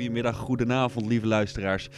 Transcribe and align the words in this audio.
goedemiddag, 0.00 0.36
goedenavond, 0.36 1.06
lieve 1.06 1.26
luisteraars. 1.26 1.88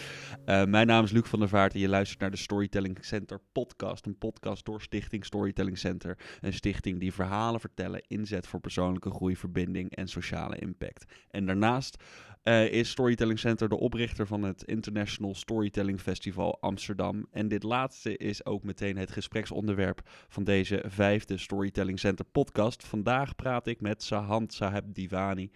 Uh, 0.47 0.65
mijn 0.65 0.87
naam 0.87 1.05
is 1.05 1.11
Luc 1.11 1.27
van 1.27 1.39
der 1.39 1.49
Vaart 1.49 1.75
en 1.75 1.81
je 1.81 1.89
luistert 1.89 2.21
naar 2.21 2.31
de 2.31 2.37
Storytelling 2.37 2.99
Center 3.01 3.41
podcast. 3.53 4.07
Een 4.07 4.19
podcast 4.19 4.65
door 4.65 4.83
Stichting 4.83 5.25
Storytelling 5.25 5.79
Center. 5.79 6.19
Een 6.41 6.53
stichting 6.53 7.01
die 7.01 7.13
verhalen 7.13 7.61
vertellen 7.61 8.03
inzet 8.07 8.47
voor 8.47 8.61
persoonlijke 8.61 9.11
groei, 9.11 9.37
verbinding 9.37 9.97
en 9.97 10.09
sociale 10.09 10.59
impact. 10.59 11.05
En 11.31 11.47
daarnaast 11.47 11.97
uh, 12.45 12.73
is 12.73 12.91
Storytelling 12.91 13.39
Center 13.39 13.69
de 13.69 13.79
oprichter 13.79 14.27
van 14.27 14.43
het 14.43 14.63
International 14.63 15.35
Storytelling 15.35 16.01
Festival 16.01 16.61
Amsterdam. 16.61 17.27
En 17.31 17.49
dit 17.49 17.63
laatste 17.63 18.17
is 18.17 18.47
ook 18.47 18.63
meteen 18.63 18.97
het 18.97 19.11
gespreksonderwerp 19.11 20.01
van 20.29 20.45
deze 20.45 20.85
vijfde 20.87 21.37
Storytelling 21.39 21.99
Center 21.99 22.25
podcast. 22.25 22.87
Vandaag 22.87 23.35
praat 23.35 23.67
ik 23.67 23.81
met 23.81 24.03
Sahand 24.03 24.53
Saheb 24.53 24.95
Divani, 24.95 25.51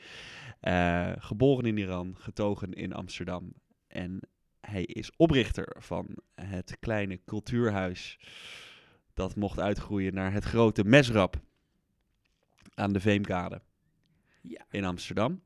uh, 0.66 1.12
geboren 1.19 1.65
in 1.65 1.79
Iran, 1.79 2.16
getogen 2.19 2.73
in 2.73 2.93
Amsterdam. 2.93 3.52
En 3.87 4.20
hij 4.61 4.83
is 4.83 5.11
oprichter 5.16 5.77
van 5.79 6.16
het 6.34 6.77
kleine 6.80 7.20
cultuurhuis 7.25 8.19
dat 9.15 9.37
mocht 9.37 9.59
uitgroeien 9.59 10.15
naar 10.15 10.33
het 10.33 10.45
grote 10.45 10.84
Mesrap 10.84 11.37
aan 12.75 12.92
de 12.92 13.01
Veemkade 13.01 13.62
ja. 14.41 14.66
in 14.70 14.84
Amsterdam. 14.84 15.42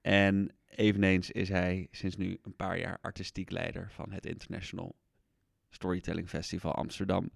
En 0.00 0.56
Eveneens 0.66 1.30
is 1.30 1.48
hij 1.48 1.88
sinds 1.90 2.16
nu 2.16 2.38
een 2.42 2.56
paar 2.56 2.78
jaar 2.78 2.98
artistiek 3.00 3.50
leider 3.50 3.90
van 3.90 4.12
het 4.12 4.26
International 4.26 4.96
Storytelling 5.70 6.28
Festival 6.28 6.74
Amsterdam. 6.74 7.30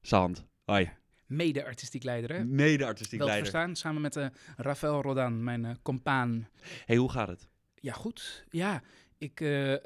Zand, 0.00 0.46
hoi. 0.64 0.90
Mede-artistiek 1.26 2.02
leider, 2.02 2.36
hè? 2.36 2.44
Mede-artistiek 2.44 3.18
leider. 3.18 3.38
verstaan, 3.38 3.76
samen 3.76 4.02
met 4.02 4.16
uh, 4.16 4.26
Rafael 4.56 5.02
Rodan, 5.02 5.44
mijn 5.44 5.64
uh, 5.64 5.70
compaan. 5.82 6.48
hey, 6.84 6.96
hoe 6.96 7.10
gaat 7.10 7.28
het? 7.28 7.48
Ja, 7.74 7.92
goed. 7.92 8.44
Ja, 8.50 8.82
ik 9.18 9.40
uh, 9.40 9.70
uh, 9.70 9.78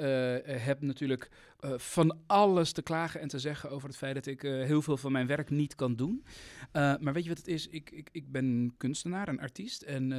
heb 0.47 0.81
natuurlijk 0.81 1.28
van 1.77 2.19
alles 2.27 2.73
te 2.73 2.83
klagen 2.83 3.20
en 3.20 3.28
te 3.28 3.39
zeggen 3.39 3.70
over 3.70 3.89
het 3.89 3.97
feit 3.97 4.15
dat 4.15 4.27
ik 4.27 4.42
heel 4.42 4.83
veel 4.83 4.97
van 4.97 5.12
mijn 5.12 5.27
werk 5.27 5.50
niet 5.50 5.75
kan 5.75 5.97
doen. 5.97 6.25
maar 6.73 7.12
weet 7.12 7.23
je 7.23 7.28
wat 7.28 7.39
het 7.39 7.48
is? 7.48 7.69
Ik, 7.69 7.91
ik, 7.91 8.09
ik 8.12 8.33
ben 8.33 8.75
kunstenaar, 8.77 9.28
een 9.28 9.41
artiest. 9.41 9.83
En 9.83 10.12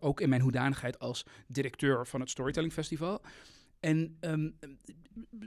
ook 0.00 0.20
in 0.20 0.28
mijn 0.28 0.40
hoedanigheid 0.40 0.98
als 0.98 1.26
directeur 1.46 2.06
van 2.06 2.20
het 2.20 2.30
Storytelling 2.30 2.72
Festival. 2.72 3.20
En 3.80 4.16
um, 4.20 4.58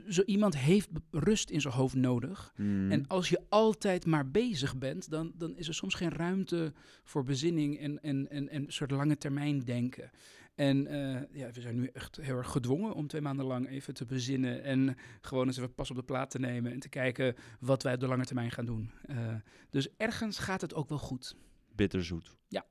zo 0.08 0.22
iemand 0.22 0.56
heeft 0.56 0.88
rust 1.10 1.50
in 1.50 1.60
zijn 1.60 1.74
hoofd 1.74 1.94
nodig. 1.94 2.52
Mm. 2.56 2.90
En 2.90 3.06
als 3.06 3.28
je 3.28 3.44
altijd 3.48 4.06
maar 4.06 4.30
bezig 4.30 4.76
bent, 4.76 5.10
dan, 5.10 5.32
dan 5.34 5.56
is 5.56 5.68
er 5.68 5.74
soms 5.74 5.94
geen 5.94 6.12
ruimte 6.12 6.72
voor 7.04 7.24
bezinning 7.24 7.78
en, 7.78 8.02
en, 8.02 8.30
en, 8.30 8.48
en 8.48 8.64
een 8.64 8.72
soort 8.72 8.90
lange 8.90 9.16
termijn 9.16 9.60
denken. 9.60 10.10
En 10.54 10.92
uh, 10.94 11.20
ja, 11.32 11.50
we 11.50 11.60
zijn 11.60 11.74
nu 11.74 11.86
echt 11.92 12.16
heel 12.16 12.36
erg 12.36 12.50
gedwongen 12.50 12.94
om 12.94 13.06
twee 13.06 13.20
maanden 13.20 13.46
lang 13.46 13.68
even 13.68 13.94
te 13.94 14.04
bezinnen 14.04 14.62
en 14.62 14.96
gewoon 15.20 15.46
eens 15.46 15.56
even 15.56 15.74
pas 15.74 15.90
op 15.90 15.96
de 15.96 16.02
plaat 16.02 16.30
te 16.30 16.38
nemen 16.38 16.72
en 16.72 16.78
te 16.78 16.88
kijken 16.88 17.34
wat 17.60 17.82
wij 17.82 17.94
op 17.94 18.00
de 18.00 18.06
lange 18.06 18.24
termijn 18.24 18.50
gaan 18.50 18.64
doen. 18.64 18.90
Uh, 19.10 19.34
dus 19.70 19.88
ergens 19.96 20.38
gaat 20.38 20.60
het 20.60 20.74
ook 20.74 20.88
wel 20.88 20.98
goed. 20.98 21.36
Bitterzoet. 21.74 22.36
Ja. 22.48 22.66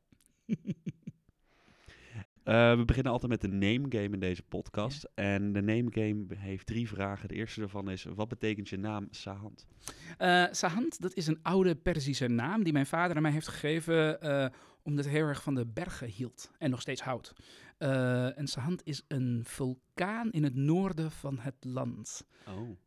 Uh, 2.46 2.76
we 2.76 2.86
beginnen 2.86 3.12
altijd 3.12 3.32
met 3.32 3.42
de 3.42 3.48
name 3.48 3.86
game 3.90 4.10
in 4.10 4.20
deze 4.20 4.44
podcast. 4.44 5.02
Ja. 5.02 5.24
En 5.24 5.54
de 5.54 5.62
name 5.62 5.88
game 5.90 6.26
heeft 6.36 6.66
drie 6.66 6.88
vragen. 6.88 7.28
De 7.28 7.34
eerste 7.34 7.60
daarvan 7.60 7.90
is: 7.90 8.04
wat 8.04 8.28
betekent 8.28 8.70
je 8.70 8.78
naam 8.78 9.08
Sahand? 9.12 9.66
Uh, 10.20 10.46
Sahand, 10.52 11.02
dat 11.02 11.14
is 11.14 11.28
een 11.28 11.40
oude 11.42 11.76
Perzische 11.76 12.28
naam 12.28 12.64
die 12.64 12.74
mijn 12.74 12.86
vader 12.86 13.16
aan 13.16 13.22
mij 13.22 13.32
heeft 13.32 13.48
gegeven. 13.48 14.26
Uh, 14.26 14.46
omdat 14.82 15.06
hij 15.06 15.14
heel 15.14 15.26
erg 15.26 15.44
van 15.44 15.56
de 15.56 15.66
bergen 15.66 16.08
hield 16.08 16.52
en 16.58 16.70
nog 16.70 16.82
steeds 16.82 17.02
houdt. 17.02 17.34
En 17.78 18.48
Sahand 18.48 18.82
is 18.86 19.04
een 19.08 19.42
vulkaan 19.46 20.32
in 20.32 20.44
het 20.44 20.56
noorden 20.56 21.12
van 21.12 21.40
het 21.40 21.56
land. 21.60 22.28
Oh. 22.48 22.78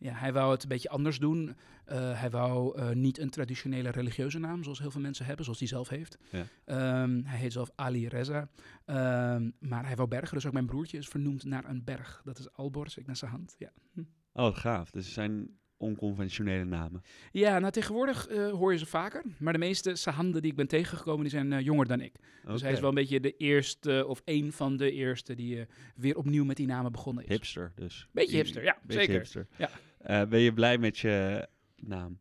Ja, 0.00 0.12
hij 0.12 0.32
wou 0.32 0.52
het 0.52 0.62
een 0.62 0.68
beetje 0.68 0.88
anders 0.88 1.18
doen. 1.18 1.56
Uh, 1.92 2.20
hij 2.20 2.30
wou 2.30 2.78
uh, 2.78 2.90
niet 2.90 3.18
een 3.18 3.30
traditionele 3.30 3.90
religieuze 3.90 4.38
naam, 4.38 4.62
zoals 4.62 4.78
heel 4.78 4.90
veel 4.90 5.00
mensen 5.00 5.26
hebben, 5.26 5.44
zoals 5.44 5.58
hij 5.58 5.68
zelf 5.68 5.88
heeft. 5.88 6.18
Ja. 6.30 7.02
Um, 7.02 7.24
hij 7.24 7.38
heet 7.38 7.52
zelf 7.52 7.70
Ali 7.74 8.08
Reza. 8.08 8.48
Um, 8.86 9.52
maar 9.58 9.86
hij 9.86 9.96
wou 9.96 10.08
bergen, 10.08 10.34
dus 10.34 10.46
ook 10.46 10.52
mijn 10.52 10.66
broertje 10.66 10.98
is 10.98 11.08
vernoemd 11.08 11.44
naar 11.44 11.64
een 11.64 11.84
berg. 11.84 12.20
Dat 12.24 12.38
is 12.38 12.52
Alborz, 12.52 12.96
ik 12.96 13.06
naar 13.06 13.16
Sahand. 13.16 13.54
Ja. 13.58 13.72
Hm. 13.92 14.02
Oh, 14.32 14.56
gaaf. 14.56 14.90
Dus 14.90 15.12
zijn 15.12 15.58
onconventionele 15.76 16.64
namen. 16.64 17.02
Ja, 17.32 17.58
nou 17.58 17.72
tegenwoordig 17.72 18.30
uh, 18.30 18.50
hoor 18.50 18.72
je 18.72 18.78
ze 18.78 18.86
vaker. 18.86 19.22
Maar 19.38 19.52
de 19.52 19.58
meeste 19.58 19.94
Sahanden 19.94 20.42
die 20.42 20.50
ik 20.50 20.56
ben 20.56 20.68
tegengekomen, 20.68 21.20
die 21.20 21.30
zijn 21.30 21.52
uh, 21.52 21.60
jonger 21.60 21.86
dan 21.86 22.00
ik. 22.00 22.14
Okay. 22.40 22.52
Dus 22.52 22.62
hij 22.62 22.72
is 22.72 22.80
wel 22.80 22.88
een 22.88 22.94
beetje 22.94 23.20
de 23.20 23.36
eerste, 23.36 24.04
of 24.06 24.22
een 24.24 24.52
van 24.52 24.76
de 24.76 24.92
eerste, 24.92 25.34
die 25.34 25.56
uh, 25.56 25.64
weer 25.96 26.16
opnieuw 26.16 26.44
met 26.44 26.56
die 26.56 26.66
namen 26.66 26.92
begonnen 26.92 27.24
is. 27.24 27.30
Hipster 27.30 27.72
dus. 27.74 28.08
Beetje 28.12 28.36
hipster, 28.36 28.62
ja, 28.62 28.78
Beetje 28.82 29.00
zeker. 29.00 29.14
Hipster. 29.14 29.46
Ja. 29.56 29.70
Ben 30.04 30.40
je 30.40 30.52
blij 30.52 30.78
met 30.78 30.98
je 30.98 31.48
naam? 31.76 32.18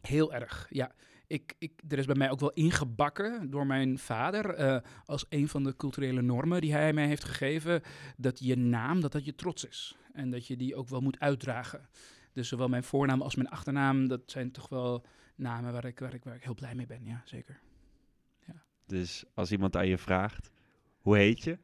Heel 0.00 0.34
erg, 0.34 0.66
ja. 0.70 0.92
Ik, 1.26 1.54
ik, 1.58 1.72
er 1.88 1.98
is 1.98 2.06
bij 2.06 2.14
mij 2.14 2.30
ook 2.30 2.40
wel 2.40 2.52
ingebakken 2.52 3.50
door 3.50 3.66
mijn 3.66 3.98
vader 3.98 4.60
uh, 4.60 4.78
als 5.04 5.26
een 5.28 5.48
van 5.48 5.64
de 5.64 5.76
culturele 5.76 6.22
normen 6.22 6.60
die 6.60 6.72
hij 6.72 6.92
mij 6.92 7.06
heeft 7.06 7.24
gegeven, 7.24 7.82
dat 8.16 8.38
je 8.38 8.56
naam, 8.56 9.00
dat 9.00 9.12
dat 9.12 9.24
je 9.24 9.34
trots 9.34 9.64
is. 9.64 9.96
En 10.12 10.30
dat 10.30 10.46
je 10.46 10.56
die 10.56 10.76
ook 10.76 10.88
wel 10.88 11.00
moet 11.00 11.20
uitdragen. 11.20 11.88
Dus 12.32 12.48
zowel 12.48 12.68
mijn 12.68 12.84
voornaam 12.84 13.22
als 13.22 13.34
mijn 13.34 13.48
achternaam, 13.48 14.08
dat 14.08 14.20
zijn 14.26 14.50
toch 14.50 14.68
wel 14.68 15.06
namen 15.36 15.72
waar 15.72 15.84
ik, 15.84 15.98
waar 15.98 16.14
ik, 16.14 16.24
waar 16.24 16.34
ik 16.34 16.44
heel 16.44 16.54
blij 16.54 16.74
mee 16.74 16.86
ben. 16.86 17.04
Ja, 17.04 17.22
zeker. 17.24 17.60
Ja. 18.46 18.62
Dus 18.86 19.24
als 19.34 19.52
iemand 19.52 19.76
aan 19.76 19.88
je 19.88 19.98
vraagt, 19.98 20.50
hoe 20.98 21.16
heet 21.16 21.42
je? 21.42 21.58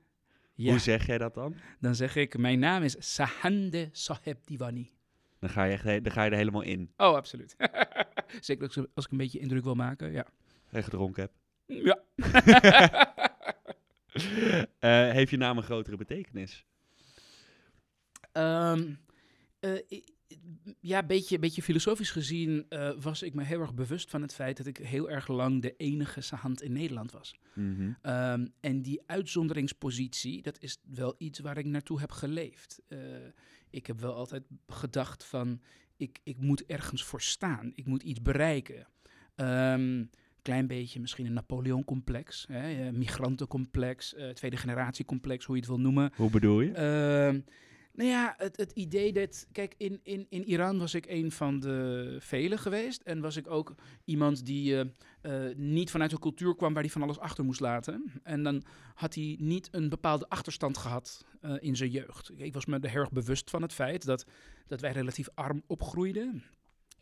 Ja. 0.55 0.71
Hoe 0.71 0.81
zeg 0.81 1.07
jij 1.07 1.19
dat 1.19 1.35
dan? 1.35 1.55
Dan 1.81 1.95
zeg 1.95 2.17
ik, 2.17 2.39
mijn 2.39 2.59
naam 2.59 2.83
is 2.83 3.15
Sahande 3.15 3.89
Saheb 3.93 4.47
Divani. 4.47 4.93
Dan 5.45 5.53
ga 5.53 5.65
je, 5.65 5.73
echt, 5.73 5.85
dan 5.85 6.13
ga 6.13 6.25
je 6.25 6.31
er 6.31 6.37
helemaal 6.37 6.63
in. 6.63 6.93
Oh, 6.97 7.15
absoluut. 7.15 7.57
zeker 8.41 8.67
als, 8.67 8.77
als 8.95 9.05
ik 9.05 9.11
een 9.11 9.19
beetje 9.19 9.39
indruk 9.39 9.65
wil 9.65 9.75
maken, 9.75 10.13
ja. 10.13 10.27
En 10.71 10.85
gedronken 10.85 11.23
heb. 11.23 11.33
Ja. 11.67 12.05
uh, 14.81 15.13
heeft 15.19 15.31
je 15.31 15.37
naam 15.37 15.57
een 15.57 15.63
grotere 15.63 15.97
betekenis? 15.97 16.67
Um, 18.33 18.99
uh, 19.61 20.01
ja, 20.81 20.99
een 20.99 21.07
beetje, 21.07 21.39
beetje 21.39 21.63
filosofisch 21.63 22.11
gezien 22.11 22.67
uh, 22.69 22.91
was 23.01 23.23
ik 23.23 23.35
me 23.35 23.45
heel 23.45 23.61
erg 23.61 23.75
bewust 23.75 24.11
van 24.11 24.23
het 24.23 24.35
feit 24.35 24.57
dat 24.57 24.67
ik 24.67 24.77
heel 24.77 25.11
erg 25.11 25.29
lang 25.29 25.63
de 25.63 25.77
enige 25.77 26.21
Sahand 26.21 26.63
in 26.63 26.73
Nederland 26.73 27.13
was. 27.13 27.35
Mm 27.55 27.77
-hmm. 27.77 28.13
um, 28.13 28.53
en 28.61 28.83
die 28.83 29.03
uitzonderingspositie, 29.07 30.43
dat 30.43 30.59
is 30.61 30.79
wel 30.95 31.15
iets 31.19 31.39
waar 31.39 31.59
ik 31.59 31.65
naartoe 31.65 32.01
heb 32.01 32.11
geleefd. 32.11 32.83
Uh, 32.89 32.99
ik 33.75 33.87
heb 33.87 34.01
wel 34.01 34.15
altijd 34.15 34.43
gedacht 34.67 35.25
van, 35.25 35.61
ik, 35.97 36.19
ik 36.23 36.39
moet 36.39 36.67
ergens 36.67 37.05
voor 37.05 37.21
staan. 37.21 37.73
Ik 37.75 37.87
moet 37.87 38.03
iets 38.03 38.23
bereiken. 38.23 38.87
Um, 39.37 40.11
klein 40.43 40.67
beetje 40.67 41.01
misschien 41.01 41.27
een 41.27 41.33
Napoleon-complex, 41.33 42.47
hè, 42.49 42.93
migrantencomplex, 42.93 44.15
uh, 44.15 44.29
tweede 44.29 44.57
generatie-complex, 44.57 45.45
hoe 45.45 45.55
je 45.55 45.61
het 45.61 45.71
wil 45.71 45.81
noemen. 45.81 46.13
Hoe 46.17 46.31
bedoel 46.31 46.61
je? 46.61 46.71
Uh, 47.35 47.41
nou 47.95 48.09
ja, 48.09 48.35
het, 48.39 48.57
het 48.57 48.73
idee 48.73 49.13
dat... 49.13 49.47
Kijk, 49.53 49.75
in, 49.77 50.01
in, 50.03 50.27
in 50.29 50.45
Iran 50.45 50.79
was 50.79 50.95
ik 50.95 51.07
een 51.09 51.33
van 51.33 51.61
de 51.61 52.17
velen 52.21 52.59
geweest. 52.59 53.03
En 53.03 53.21
was 53.21 53.37
ik 53.37 53.51
ook 53.51 53.75
iemand 54.05 54.47
die 54.47 54.75
uh, 54.75 54.81
uh, 55.23 55.55
niet 55.57 55.91
vanuit 55.91 56.13
een 56.13 56.19
cultuur 56.19 56.57
kwam 56.57 56.73
waar 56.73 56.83
hij 56.83 56.93
van 56.93 57.03
alles 57.03 57.19
achter 57.19 57.45
moest 57.45 57.61
laten. 57.61 58.13
En 58.23 58.43
dan 58.43 58.65
had 58.95 59.15
hij 59.15 59.37
niet 59.39 59.69
een 59.71 59.89
bepaalde 59.89 60.29
achterstand 60.29 60.79
gehad 60.79 61.25
uh, 61.43 61.55
in 61.61 61.77
zijn 61.77 61.91
jeugd. 61.91 62.31
Ik 62.37 62.55
was 62.55 62.67
me 62.67 62.79
er 62.81 62.91
heel 62.91 63.01
erg 63.01 63.13
bewust 63.13 63.51
van 63.51 63.63
het 63.63 63.73
feit 63.73 64.05
dat, 64.05 64.27
dat 64.67 64.81
wij 64.81 64.93
relatief 64.93 65.29
arm 65.35 65.63
opgroeiden 65.67 66.43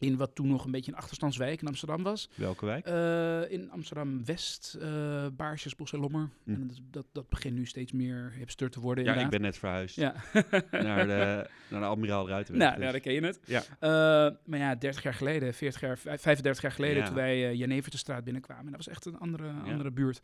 in 0.02 0.16
wat 0.16 0.34
toen 0.34 0.48
nog 0.48 0.64
een 0.64 0.70
beetje 0.70 0.92
een 0.92 0.98
achterstandswijk 0.98 1.60
in 1.60 1.66
Amsterdam 1.66 2.02
was. 2.02 2.28
Welke 2.34 2.66
wijk? 2.66 2.88
Uh, 2.88 3.50
in 3.50 3.70
Amsterdam-West, 3.70 4.78
uh, 4.80 5.26
Baarsjes, 5.36 5.76
Bos 5.76 5.92
en 5.92 5.98
Lommer. 5.98 6.30
Hm. 6.44 6.52
En 6.52 6.66
dat, 6.66 6.80
dat, 6.90 7.06
dat, 7.12 7.28
begint 7.28 7.54
nu 7.54 7.66
steeds 7.66 7.92
meer 7.92 8.32
hipster 8.36 8.70
te 8.70 8.80
worden 8.80 9.04
Ja, 9.04 9.10
inderdaad. 9.10 9.32
ik 9.32 9.40
ben 9.40 9.48
net 9.48 9.58
verhuisd. 9.58 9.96
Ja. 9.96 10.14
naar, 10.70 11.06
de, 11.06 11.48
naar 11.68 11.80
de 11.80 11.86
Admiraal 11.86 12.28
Ruitenweg. 12.28 12.62
Nou, 12.62 12.76
dus. 12.76 12.84
ja, 12.84 12.92
dan 12.92 13.00
ken 13.00 13.12
je 13.12 13.20
het. 13.20 13.40
Ja. 13.44 13.62
Uh, 13.80 14.36
maar 14.44 14.58
ja, 14.58 14.74
30 14.74 15.02
jaar 15.02 15.14
geleden, 15.14 15.54
40 15.54 15.80
jaar, 15.80 15.98
35 15.98 16.62
jaar 16.62 16.72
geleden, 16.72 16.96
ja. 16.96 17.06
toen 17.06 17.14
wij 17.14 17.56
Jenevertestraat 17.56 18.24
binnenkwamen. 18.24 18.66
Dat 18.66 18.76
was 18.76 18.88
echt 18.88 19.04
een 19.04 19.18
andere, 19.18 19.46
ja. 19.46 19.70
andere 19.70 19.90
buurt. 19.90 20.20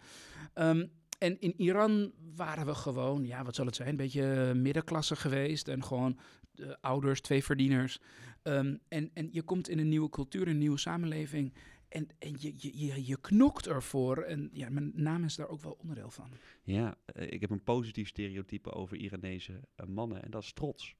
Um, 0.55 0.91
en 1.19 1.41
in 1.41 1.55
Iran 1.57 2.13
waren 2.37 2.67
we 2.67 2.75
gewoon, 2.75 3.27
ja, 3.27 3.45
wat 3.45 3.55
zal 3.55 3.67
het 3.67 3.77
zijn, 3.77 3.89
een 3.89 3.97
beetje 3.97 4.55
middenklasse 4.55 5.17
geweest. 5.17 5.69
En 5.69 5.85
gewoon 5.85 6.19
uh, 6.57 6.73
ouders, 6.81 7.21
twee 7.21 7.45
verdieners. 7.45 8.01
Um, 8.49 8.81
en, 8.89 9.11
en 9.15 9.29
je 9.33 9.43
komt 9.43 9.69
in 9.69 9.79
een 9.79 9.89
nieuwe 9.89 10.09
cultuur, 10.09 10.49
een 10.49 10.59
nieuwe 10.59 10.79
samenleving. 10.79 11.53
En, 11.89 12.09
en 12.19 12.37
je, 12.39 12.53
je, 12.57 13.07
je, 13.07 13.21
knokt 13.21 13.67
ervoor. 13.67 14.17
En 14.23 14.51
ja, 14.53 14.71
mijn 14.71 14.93
naam 14.95 15.25
is 15.25 15.37
daar 15.37 15.49
ook 15.49 15.63
wel 15.63 15.77
onderdeel 15.81 16.11
van. 16.11 16.31
Ja, 16.63 16.97
uh, 17.17 17.33
ik 17.33 17.41
heb 17.41 17.51
een 17.51 17.63
positief 17.63 18.09
stereotype 18.09 18.73
over 18.73 18.97
Iranese 18.97 19.53
uh, 19.53 19.87
mannen. 19.87 20.23
En 20.23 20.31
dat 20.31 20.43
is 20.43 20.53
trots. 20.53 20.95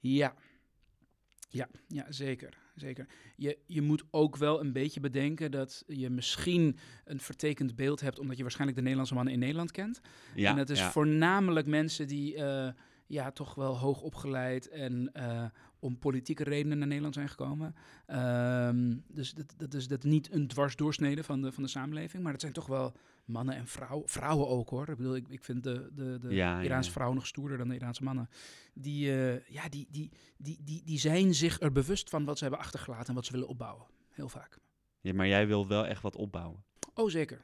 Ja. 0.00 0.34
Ja, 1.48 1.68
ja 1.88 2.12
zeker. 2.12 2.58
zeker. 2.74 3.06
Je, 3.36 3.58
je 3.66 3.82
moet 3.82 4.04
ook 4.10 4.36
wel 4.36 4.60
een 4.60 4.72
beetje 4.72 5.00
bedenken 5.00 5.50
dat 5.50 5.84
je 5.86 6.10
misschien 6.10 6.76
een 7.04 7.20
vertekend 7.20 7.76
beeld 7.76 8.00
hebt, 8.00 8.18
omdat 8.18 8.36
je 8.36 8.42
waarschijnlijk 8.42 8.76
de 8.76 8.82
Nederlandse 8.82 9.14
mannen 9.14 9.32
in 9.32 9.38
Nederland 9.38 9.70
kent. 9.70 10.00
Ja, 10.34 10.50
en 10.50 10.56
dat 10.56 10.70
is 10.70 10.78
ja. 10.78 10.90
voornamelijk 10.90 11.66
mensen 11.66 12.06
die 12.06 12.36
eh, 12.36 12.72
ja, 13.12 13.30
toch 13.30 13.54
wel 13.54 13.78
hoog 13.78 14.00
opgeleid 14.00 14.68
en 14.68 15.12
eh, 15.12 15.44
om 15.78 15.98
politieke 15.98 16.44
redenen 16.44 16.78
naar 16.78 16.86
Nederland 16.86 17.14
zijn 17.14 17.28
gekomen. 17.28 17.74
Ehm, 18.06 18.96
dus 19.08 19.34
dat, 19.34 19.54
dat 19.56 19.74
is 19.74 19.88
dat 19.88 20.02
niet 20.02 20.32
een 20.32 20.46
dwarsdoorsnede 20.46 21.24
van 21.24 21.42
de, 21.42 21.52
van 21.52 21.62
de 21.62 21.68
samenleving, 21.68 22.22
maar 22.22 22.32
het 22.32 22.40
zijn 22.40 22.52
toch 22.52 22.66
wel 22.66 22.92
mannen 23.24 23.54
en 23.54 23.66
vrouwen, 23.66 24.08
vrouwen 24.08 24.48
ook 24.48 24.68
hoor. 24.68 24.88
Ik 24.88 24.96
bedoel, 24.96 25.14
ik, 25.16 25.28
ik 25.28 25.44
vind 25.44 25.62
de, 25.62 25.90
de, 25.94 26.18
de 26.18 26.34
Ja, 26.34 26.62
Iraanse 26.62 26.86
ja. 26.88 26.92
vrouwen 26.94 27.16
nog 27.16 27.26
stoerder 27.26 27.58
dan 27.58 27.68
de 27.68 27.74
Iraanse 27.74 28.02
mannen. 28.02 28.28
Die, 28.74 29.10
eh, 29.10 29.46
ja, 29.48 29.68
die, 29.68 29.86
die, 29.90 30.10
die, 30.36 30.58
die, 30.62 30.82
die 30.84 30.98
zijn 30.98 31.34
zich 31.34 31.60
er 31.60 31.72
bewust 31.72 32.10
van 32.10 32.24
wat 32.24 32.36
ze 32.38 32.44
hebben 32.44 32.62
achtergelaten 32.62 33.08
en 33.08 33.14
wat 33.14 33.24
ze 33.26 33.32
willen 33.32 33.48
opbouwen. 33.48 33.86
Heel 34.10 34.28
vaak. 34.28 34.58
Ja, 35.00 35.14
maar 35.14 35.28
jij 35.28 35.46
wilt 35.46 35.66
wel 35.68 35.86
echt 35.86 36.02
wat 36.02 36.16
opbouwen. 36.16 36.64
Oh, 36.94 37.10
zeker. 37.10 37.40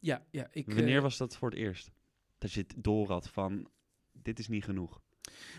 Ja, 0.00 0.26
ja. 0.30 0.48
Ik, 0.52 0.66
Wanneer 0.66 0.96
eh, 0.96 1.02
was 1.02 1.16
dat 1.16 1.36
voor 1.36 1.50
het 1.50 1.58
eerst? 1.58 1.90
Dat 2.38 2.52
je 2.52 2.60
het 2.60 2.74
door 2.76 3.08
had 3.08 3.28
van, 3.28 3.68
dit 4.12 4.38
is 4.38 4.48
niet 4.48 4.64
genoeg. 4.64 5.00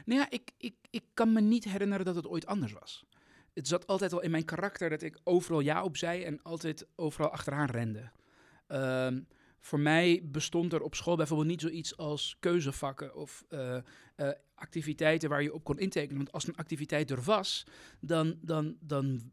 Nou 0.06 0.20
ja, 0.20 0.30
ik, 0.30 0.52
ik, 0.58 0.76
ik 0.90 1.04
kan 1.14 1.34
me 1.34 1.42
niet 1.42 1.64
herinneren 1.64 2.06
dat 2.06 2.16
het 2.16 2.28
ooit 2.28 2.46
anders 2.46 2.74
was. 2.74 3.06
Het 3.54 3.68
zat 3.68 3.88
altijd 3.88 4.14
al 4.14 4.22
in 4.22 4.32
mijn 4.32 4.46
karakter 4.46 4.90
dat 4.90 5.02
ik 5.02 5.20
overal 5.24 5.60
ja 5.60 5.84
op 5.84 5.98
zei 5.98 6.24
en 6.24 6.42
altijd 6.42 6.88
overal 6.96 7.30
achteraan 7.30 7.70
rende. 7.70 8.12
Ehm, 8.68 9.22
voor 9.60 9.80
mij 9.80 10.22
bestond 10.24 10.74
er 10.74 10.82
op 10.82 10.96
school 10.96 11.16
bijvoorbeeld 11.16 11.50
niet 11.50 11.62
zoiets 11.62 11.98
als 11.98 12.38
keuzevakken 12.40 13.16
of 13.16 13.46
eh, 13.50 13.76
eh, 14.16 14.30
activiteiten 14.56 15.30
waar 15.30 15.44
je 15.44 15.54
op 15.54 15.64
kon 15.64 15.80
intekenen. 15.80 16.18
Want 16.18 16.32
als 16.32 16.48
een 16.48 16.56
activiteit 16.56 17.12
er 17.12 17.22
was, 17.22 17.64
dan, 18.00 18.38
dan, 18.42 18.78
dan, 18.80 19.32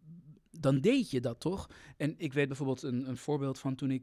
dan 0.50 0.80
deed 0.80 1.10
je 1.10 1.20
dat 1.20 1.40
toch? 1.40 1.68
En 1.96 2.14
ik 2.18 2.32
weet 2.32 2.48
bijvoorbeeld 2.48 2.82
een, 2.82 3.08
een 3.08 3.16
voorbeeld 3.16 3.58
van 3.58 3.74
toen 3.74 3.90
ik 3.90 4.02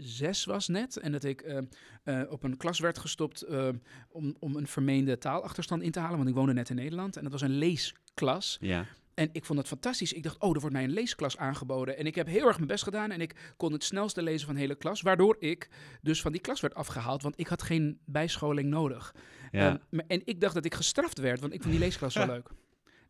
zes 0.00 0.44
was 0.44 0.68
net 0.68 0.96
en 0.96 1.12
dat 1.12 1.24
ik 1.24 1.40
eh, 1.40 1.58
eh, 2.04 2.30
op 2.30 2.42
een 2.42 2.56
klas 2.56 2.78
werd 2.78 2.98
gestopt 2.98 3.42
eh, 3.42 3.68
om, 4.08 4.36
om 4.38 4.56
een 4.56 4.66
vermeende 4.66 5.18
taalachterstand 5.18 5.82
in 5.82 5.90
te 5.90 5.98
halen, 6.00 6.16
want 6.16 6.28
ik 6.28 6.34
woonde 6.34 6.52
net 6.52 6.70
in 6.70 6.76
Nederland 6.76 7.16
en 7.16 7.22
dat 7.22 7.32
was 7.32 7.40
een 7.40 7.58
leesklas. 7.58 8.56
Ja, 8.60 8.86
En 9.14 9.28
ik 9.32 9.44
vond 9.44 9.58
het 9.58 9.68
fantastisch. 9.68 10.12
Ik 10.12 10.22
dacht, 10.22 10.38
oh, 10.38 10.54
er 10.54 10.60
wordt 10.60 10.74
mij 10.74 10.84
een 10.84 10.90
leesklas 10.92 11.36
aangeboden. 11.36 11.96
En 11.96 12.06
ik 12.06 12.14
heb 12.14 12.26
heel 12.26 12.46
erg 12.46 12.56
mijn 12.56 12.68
best 12.68 12.84
gedaan 12.84 13.10
en 13.10 13.20
ik 13.20 13.54
kon 13.56 13.72
het 13.72 13.84
snelste 13.84 14.22
lezen 14.22 14.46
van 14.46 14.54
de 14.54 14.60
hele 14.60 14.74
klas, 14.74 15.00
waardoor 15.02 15.36
ik 15.38 15.68
dus 16.02 16.20
van 16.20 16.32
die 16.32 16.40
klas 16.40 16.60
werd 16.60 16.74
afgehaald, 16.74 17.22
want 17.22 17.38
ik 17.38 17.46
had 17.46 17.62
geen 17.62 17.98
bijscholing 18.04 18.68
nodig. 18.68 19.14
ja. 19.52 19.68
Ehm, 19.68 19.76
maar- 19.90 20.04
en 20.06 20.22
ik 20.24 20.40
dacht 20.40 20.54
dat 20.54 20.64
ik 20.64 20.74
gestraft 20.74 21.18
werd, 21.18 21.40
want 21.40 21.52
ik 21.52 21.60
vond 21.60 21.72
die 21.72 21.82
leesklas 21.82 22.12
zo 22.12 22.26
leuk. 22.34 22.48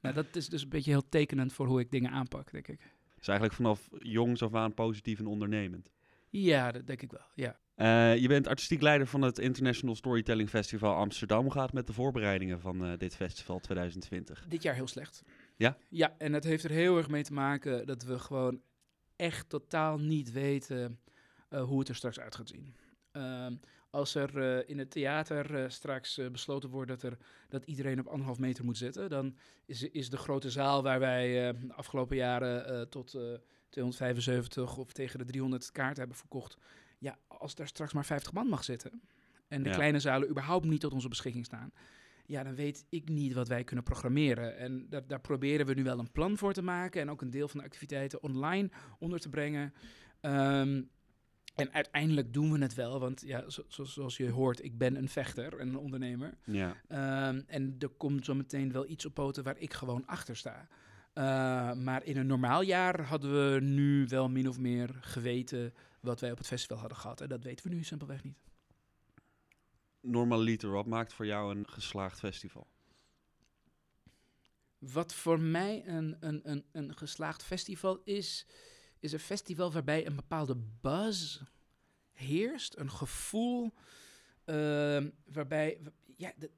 Nou, 0.01 0.15
dat 0.15 0.27
is 0.33 0.49
dus 0.49 0.63
een 0.63 0.69
beetje 0.69 0.91
heel 0.91 1.09
tekenend 1.09 1.53
voor 1.53 1.67
hoe 1.67 1.81
ik 1.81 1.91
dingen 1.91 2.11
aanpak, 2.11 2.53
denk 2.53 2.69
ik. 2.69 2.81
Dus 3.17 3.29
eigenlijk 3.29 3.57
vanaf 3.59 3.89
jongs 3.99 4.43
af 4.43 4.55
aan 4.55 4.75
positief 4.75 5.19
en 5.19 5.27
ondernemend. 5.27 5.91
Ja, 6.31 6.73
dat 6.73 6.87
denk 6.87 7.03
ik 7.03 7.11
wel, 7.11 7.27
ja. 7.35 7.59
Eh, 7.79 8.17
je 8.17 8.29
bent 8.29 8.47
artistiek 8.47 8.83
leider 8.83 9.07
van 9.07 9.23
het 9.23 9.39
International 9.39 9.95
Storytelling 9.95 10.49
Festival 10.49 10.95
Amsterdam. 10.95 11.43
Hoe 11.43 11.53
gaat 11.53 11.65
het 11.65 11.73
met 11.73 11.87
de 11.87 11.93
voorbereidingen 11.93 12.61
van 12.61 12.85
eh, 12.85 12.99
dit 12.99 13.17
festival 13.17 13.61
2020? 13.61 14.45
Dit 14.49 14.63
jaar 14.63 14.75
heel 14.75 14.87
slecht. 14.87 15.23
Ja? 15.57 15.77
Ja, 15.89 16.15
en 16.19 16.33
het 16.33 16.45
heeft 16.45 16.65
er 16.65 16.71
heel 16.71 16.97
erg 16.97 17.09
mee 17.09 17.23
te 17.23 17.33
maken 17.33 17.87
dat 17.87 18.03
we 18.03 18.19
gewoon 18.19 18.61
echt 19.17 19.49
totaal 19.49 19.99
niet 19.99 20.33
weten 20.33 21.01
eh, 21.49 21.63
hoe 21.63 21.79
het 21.79 21.89
er 21.89 21.95
straks 21.95 22.21
uit 22.21 22.35
gaat 22.35 22.49
zien. 22.49 22.75
Ehm, 23.13 23.57
als 23.91 24.15
er 24.15 24.69
in 24.69 24.79
het 24.79 24.91
theater 24.91 25.71
straks 25.73 26.21
besloten 26.33 26.71
wordt 26.71 26.91
dat, 26.91 27.03
er, 27.03 27.17
dat 27.49 27.65
iedereen 27.65 28.01
op 28.01 28.07
anderhalf 28.07 28.39
meter 28.39 28.65
moet 28.65 28.77
zitten, 28.77 29.11
dan 29.11 29.37
is, 29.67 29.83
is 29.83 30.11
de 30.11 30.17
grote 30.17 30.51
zaal 30.51 30.83
waar 30.83 30.99
wij 30.99 31.53
de 31.53 31.75
afgelopen 31.75 32.17
jaren 32.17 32.89
tot 32.89 33.19
275 33.71 34.77
of 34.77 34.93
tegen 34.93 35.19
de 35.19 35.25
300 35.25 35.73
kaarten 35.73 35.99
hebben 35.99 36.17
verkocht. 36.17 36.57
Ja, 36.99 37.19
als 37.27 37.55
daar 37.55 37.67
straks 37.69 37.93
maar 37.93 38.05
50 38.05 38.33
man 38.33 38.47
mag 38.47 38.65
zitten 38.65 39.03
en 39.49 39.63
de 39.63 39.69
Ja. 39.69 39.75
kleine 39.75 40.01
zalen 40.01 40.29
überhaupt 40.31 40.65
niet 40.67 40.81
tot 40.81 40.93
onze 40.93 41.09
beschikking 41.09 41.45
staan, 41.45 41.73
ja, 42.27 42.43
dan 42.43 42.55
weet 42.55 42.85
ik 42.89 43.09
niet 43.09 43.33
wat 43.33 43.49
wij 43.49 43.65
kunnen 43.65 43.85
programmeren. 43.85 44.57
En 44.57 44.87
daar, 44.89 45.07
daar 45.07 45.21
proberen 45.21 45.67
we 45.67 45.75
nu 45.75 45.83
wel 45.85 45.99
een 45.99 46.11
plan 46.13 46.37
voor 46.39 46.53
te 46.53 46.63
maken 46.63 47.01
en 47.01 47.11
ook 47.11 47.23
een 47.23 47.31
deel 47.31 47.49
van 47.49 47.59
de 47.61 47.67
activiteiten 47.67 48.23
online 48.23 48.71
onder 48.99 49.21
te 49.21 49.29
brengen. 49.29 49.75
Ehm, 50.21 50.83
en 51.55 51.73
uiteindelijk 51.73 52.33
doen 52.33 52.53
we 52.53 52.59
het 52.59 52.75
wel, 52.75 53.01
want 53.01 53.21
ja, 53.27 53.51
zo, 53.51 53.63
zo- 53.69 53.85
zoals 53.85 54.17
je 54.17 54.31
hoort, 54.31 54.65
ik 54.65 54.79
ben 54.79 54.97
een 54.97 55.09
vechter 55.09 55.59
en 55.59 55.69
een 55.69 55.77
ondernemer. 55.79 56.35
Ja, 56.45 56.77
Ehm, 56.89 57.43
en 57.47 57.75
er 57.79 57.89
komt 57.89 58.25
zo 58.25 58.35
meteen 58.35 58.73
wel 58.73 58.87
iets 58.89 59.07
op 59.07 59.15
poten 59.15 59.45
waar 59.45 59.59
ik 59.59 59.73
gewoon 59.75 60.07
achter 60.07 60.37
sta. 60.37 60.69
Eh, 61.19 61.73
maar 61.73 62.05
in 62.05 62.17
een 62.17 62.27
normaal 62.27 62.63
jaar 62.63 63.03
hadden 63.03 63.53
we 63.53 63.61
nu 63.61 64.07
wel 64.07 64.29
min 64.29 64.49
of 64.49 64.59
meer 64.59 64.99
geweten 65.01 65.75
wat 66.01 66.21
wij 66.21 66.31
op 66.31 66.39
het 66.39 66.47
festival 66.47 66.79
hadden 66.79 66.99
gehad. 66.99 67.21
En 67.21 67.29
dat 67.29 67.43
weten 67.43 67.69
we 67.69 67.75
nu 67.75 67.83
simpelweg 67.85 68.25
niet. 68.25 68.39
normaliter, 70.01 70.71
wat 70.71 70.87
maakt 70.87 71.13
voor 71.13 71.27
jou 71.27 71.57
een 71.57 71.69
geslaagd 71.69 72.19
festival? 72.19 72.67
Wat 74.79 75.15
voor 75.15 75.41
mij 75.41 75.87
een, 75.87 76.17
een, 76.21 76.41
een, 76.51 76.65
een 76.73 76.97
geslaagd 76.97 77.43
festival 77.43 78.01
is, 78.05 78.47
is 78.99 79.13
een 79.13 79.19
festival 79.19 79.73
waarbij 79.73 80.07
een 80.07 80.17
bepaalde 80.17 80.57
buzz 80.81 81.41
heerst. 82.13 82.77
Een 82.77 82.91
gevoel 82.91 83.75
ehm, 84.45 85.11
waarbij. 85.25 85.81
Ja, 86.17 86.33
de- 86.37 86.51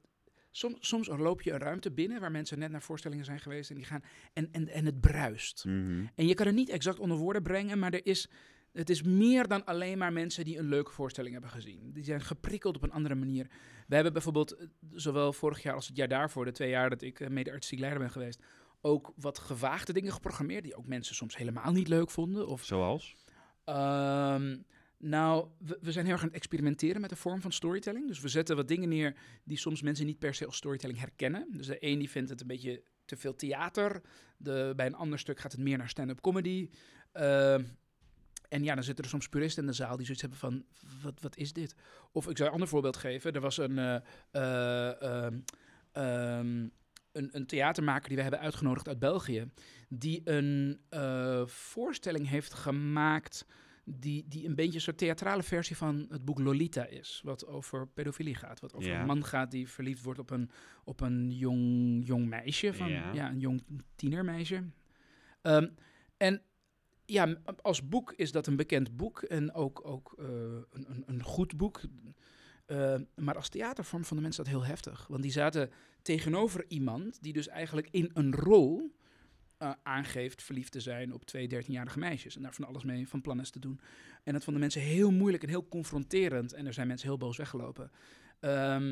soms, 0.51 0.77
soms 0.79 1.07
loop 1.07 1.41
je 1.41 1.51
een 1.51 1.59
ruimte 1.59 1.91
binnen 1.91 2.19
waar 2.19 2.31
mensen 2.31 2.59
net 2.59 2.71
naar 2.71 2.81
voorstellingen 2.81 3.25
zijn 3.25 3.39
geweest 3.39 3.69
en 3.69 3.75
die 3.75 3.85
gaan. 3.85 4.03
En, 4.33 4.49
en, 4.51 4.67
en 4.67 4.85
het 4.85 5.01
bruist. 5.01 5.65
Mhm. 5.65 6.05
En 6.15 6.27
je 6.27 6.33
kan 6.33 6.45
het 6.45 6.55
niet 6.55 6.69
exact 6.69 6.99
onder 6.99 7.17
woorden 7.17 7.43
brengen, 7.43 7.79
maar 7.79 7.93
er 7.93 8.05
is, 8.05 8.29
het 8.71 8.89
is 8.89 9.01
meer 9.01 9.47
dan 9.47 9.65
alleen 9.65 9.97
maar 9.97 10.13
mensen 10.13 10.45
die 10.45 10.57
een 10.57 10.67
leuke 10.67 10.91
voorstelling 10.91 11.33
hebben 11.33 11.51
gezien. 11.51 11.91
Die 11.93 12.03
zijn 12.03 12.21
geprikkeld 12.21 12.75
op 12.75 12.83
een 12.83 12.91
andere 12.91 13.15
manier. 13.15 13.47
We 13.87 13.95
hebben 13.95 14.13
bijvoorbeeld, 14.13 14.51
eh, 14.51 14.67
zowel 14.91 15.33
vorig 15.33 15.63
jaar 15.63 15.75
als 15.75 15.87
het 15.87 15.97
jaar 15.97 16.07
daarvoor, 16.07 16.45
de 16.45 16.51
twee 16.51 16.69
jaar 16.69 16.89
dat 16.89 17.01
ik 17.01 17.19
eh, 17.19 17.29
mede-artistiek 17.29 17.79
leider 17.79 17.99
ben 17.99 18.11
geweest, 18.11 18.41
ook 18.81 19.13
wat 19.15 19.39
gewaagde 19.39 19.93
dingen 19.93 20.13
geprogrammeerd, 20.13 20.63
die 20.63 20.75
ook 20.75 20.87
mensen 20.87 21.15
soms 21.15 21.37
helemaal 21.37 21.71
niet 21.71 21.87
leuk 21.87 22.09
vonden. 22.09 22.47
Of, 22.47 22.63
Zoals? 22.63 23.15
Ehm, 23.65 24.57
nou, 25.01 25.47
we, 25.81 25.91
zijn 25.91 26.05
heel 26.05 26.13
erg 26.13 26.23
aan 26.23 26.27
het 26.27 26.37
experimenteren 26.37 27.01
met 27.01 27.09
de 27.09 27.15
vorm 27.15 27.41
van 27.41 27.51
storytelling. 27.51 28.07
Dus 28.07 28.19
we 28.19 28.27
zetten 28.27 28.55
wat 28.55 28.67
dingen 28.67 28.89
neer 28.89 29.15
die 29.43 29.57
soms 29.57 29.81
mensen 29.81 30.05
niet 30.05 30.19
per 30.19 30.33
se 30.33 30.45
als 30.45 30.55
storytelling 30.55 30.99
herkennen. 30.99 31.47
Dus 31.51 31.67
de 31.67 31.77
een 31.79 31.99
die 31.99 32.09
vindt 32.09 32.29
het 32.29 32.41
een 32.41 32.47
beetje 32.47 32.83
te 33.05 33.17
veel 33.17 33.35
theater. 33.35 34.01
De, 34.37 34.73
bij 34.75 34.85
een 34.85 34.95
ander 34.95 35.19
stuk 35.19 35.39
gaat 35.39 35.51
het 35.51 35.61
meer 35.61 35.77
naar 35.77 35.89
stand-up 35.89 36.21
comedy. 36.21 36.69
Ehm, 37.11 37.63
en 38.49 38.63
ja, 38.63 38.73
dan 38.75 38.83
zitten 38.83 39.03
er 39.03 39.09
soms 39.09 39.29
puristen 39.29 39.63
in 39.63 39.69
de 39.69 39.75
zaal 39.75 39.95
die 39.95 40.05
zoiets 40.05 40.21
hebben 40.21 40.39
van, 40.39 40.65
wat, 41.01 41.21
wat 41.21 41.37
is 41.37 41.53
dit? 41.53 41.75
Of 42.11 42.29
ik 42.29 42.37
zou 42.37 42.47
een 42.47 42.53
ander 42.53 42.69
voorbeeld 42.69 42.97
geven. 42.97 43.33
Er 43.33 43.41
was 43.41 43.57
een, 43.57 43.77
eh, 43.77 43.95
eh, 44.31 45.01
ehm, 45.01 45.39
ehm, 45.91 46.67
een, 47.11 47.29
een 47.31 47.45
theatermaker 47.45 48.07
die 48.07 48.17
we 48.17 48.21
hebben 48.21 48.39
uitgenodigd 48.39 48.87
uit 48.87 48.99
België. 48.99 49.51
Die 49.89 50.21
een 50.23 50.81
eh, 50.89 51.45
voorstelling 51.45 52.29
heeft 52.29 52.53
gemaakt 52.53 53.45
die, 53.83 54.25
die 54.27 54.45
een 54.45 54.55
beetje 54.55 54.73
een 54.75 54.81
soort 54.81 54.97
theatrale 54.97 55.43
versie 55.43 55.77
van 55.77 56.05
het 56.09 56.25
boek 56.25 56.39
Lolita 56.39 56.85
is. 56.85 57.21
Wat 57.23 57.47
over 57.47 57.87
pedofilie 57.87 58.35
gaat. 58.35 58.59
Wat 58.59 58.73
over 58.73 58.89
Ja. 58.89 58.99
een 58.99 59.05
man 59.05 59.25
gaat 59.25 59.51
die 59.51 59.67
verliefd 59.69 60.03
wordt 60.03 60.19
op 60.19 60.29
een, 60.29 60.49
op 60.83 61.01
een 61.01 61.31
jong, 61.31 62.05
jong 62.07 62.27
meisje. 62.27 62.73
Van, 62.73 62.89
Ja. 62.89 63.13
ja. 63.13 63.29
een 63.29 63.39
jong 63.39 63.63
tienermeisje. 63.95 64.63
Ehm, 65.41 65.67
en 66.17 66.41
ja, 67.05 67.35
als 67.61 67.89
boek 67.89 68.13
is 68.13 68.31
dat 68.31 68.47
een 68.47 68.55
bekend 68.55 68.97
boek. 68.97 69.21
En 69.21 69.53
ook, 69.53 69.85
ook 69.85 70.13
eh, 70.17 70.25
een, 70.71 71.03
een, 71.05 71.23
goed 71.23 71.57
boek. 71.57 71.81
Eh, 72.65 72.95
maar 73.15 73.35
als 73.35 73.49
theatervorm 73.49 74.03
vonden 74.05 74.23
mensen 74.25 74.43
dat 74.43 74.53
heel 74.53 74.65
heftig. 74.65 75.07
Want 75.07 75.21
die 75.21 75.31
zaten 75.31 75.69
tegenover 76.01 76.65
iemand 76.67 77.21
die 77.21 77.33
dus 77.33 77.47
eigenlijk 77.47 77.87
in 77.91 78.09
een 78.13 78.33
rol 78.33 78.95
eh, 79.61 79.71
aangeeft 79.83 80.43
verliefd 80.43 80.71
te 80.71 80.79
zijn 80.79 81.13
op 81.13 81.25
twee 81.25 81.63
13-jarige 81.63 81.99
meisjes. 81.99 82.35
En 82.35 82.41
daar 82.41 82.53
van 82.53 82.65
alles 82.65 82.83
mee 82.83 83.07
van 83.07 83.21
plan 83.21 83.39
is 83.39 83.49
te 83.49 83.59
doen. 83.59 83.79
En 84.23 84.33
dat 84.33 84.43
vonden 84.43 84.61
mensen 84.61 84.81
heel 84.81 85.11
moeilijk 85.11 85.43
en 85.43 85.49
heel 85.49 85.67
confronterend. 85.67 86.53
En 86.53 86.65
er 86.65 86.73
zijn 86.73 86.87
mensen 86.87 87.07
heel 87.07 87.17
boos 87.17 87.37
weggelopen. 87.37 87.91
Ehm, 88.39 88.85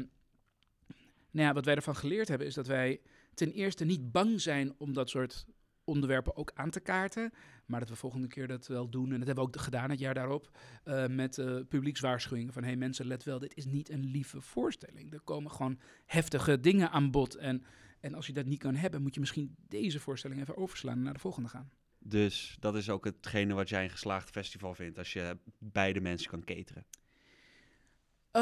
nou 1.31 1.47
ja, 1.47 1.53
wat 1.53 1.65
wij 1.65 1.75
ervan 1.75 1.95
geleerd 1.95 2.27
hebben 2.27 2.47
is 2.47 2.53
dat 2.53 2.67
wij 2.67 3.01
ten 3.33 3.51
eerste 3.51 3.85
niet 3.85 4.11
bang 4.11 4.41
zijn 4.41 4.73
om 4.77 4.93
dat 4.93 5.09
soort 5.09 5.45
onderwerpen 5.83 6.35
ook 6.35 6.51
aan 6.53 6.69
te 6.69 6.79
kaarten. 6.79 7.31
Maar 7.65 7.79
dat 7.79 7.89
we 7.89 7.95
volgende 7.95 8.27
keer 8.27 8.47
dat 8.47 8.67
wel 8.67 8.89
doen. 8.89 9.11
En 9.11 9.17
dat 9.17 9.27
hebben 9.27 9.45
we 9.45 9.51
ook 9.51 9.61
gedaan 9.61 9.89
het 9.89 9.99
jaar 9.99 10.13
daarop. 10.13 10.57
eh, 10.83 11.07
met 11.07 11.37
eh, 11.37 11.55
publiekswaarschuwingen 11.69 12.53
van... 12.53 12.61
hé 12.61 12.69
hey 12.69 12.77
mensen, 12.77 13.05
let 13.05 13.23
wel, 13.23 13.39
dit 13.39 13.55
is 13.55 13.65
niet 13.65 13.89
een 13.89 14.05
lieve 14.05 14.41
voorstelling. 14.41 15.13
Er 15.13 15.21
komen 15.21 15.51
gewoon 15.51 15.79
heftige 16.05 16.59
dingen 16.59 16.91
aan 16.91 17.11
bod. 17.11 17.35
En, 17.35 17.63
en 17.99 18.13
als 18.13 18.27
je 18.27 18.33
dat 18.33 18.45
niet 18.45 18.59
kan 18.59 18.75
hebben... 18.75 19.01
moet 19.01 19.13
je 19.13 19.19
misschien 19.19 19.55
deze 19.67 19.99
voorstelling 19.99 20.41
even 20.41 20.57
overslaan... 20.57 20.97
en 20.97 21.03
naar 21.03 21.13
de 21.13 21.19
volgende 21.19 21.49
gaan. 21.49 21.71
Dus 21.99 22.57
dat 22.59 22.75
is 22.75 22.89
ook 22.89 23.05
hetgene 23.05 23.53
wat 23.53 23.69
jij 23.69 23.83
een 23.83 23.89
geslaagd 23.89 24.29
festival 24.29 24.73
vindt, 24.73 24.97
als 24.97 25.13
je 25.13 25.37
beide 25.57 26.01
mensen 26.01 26.29
kan 26.29 26.43
cateren. 26.43 26.85
Eh, 28.31 28.41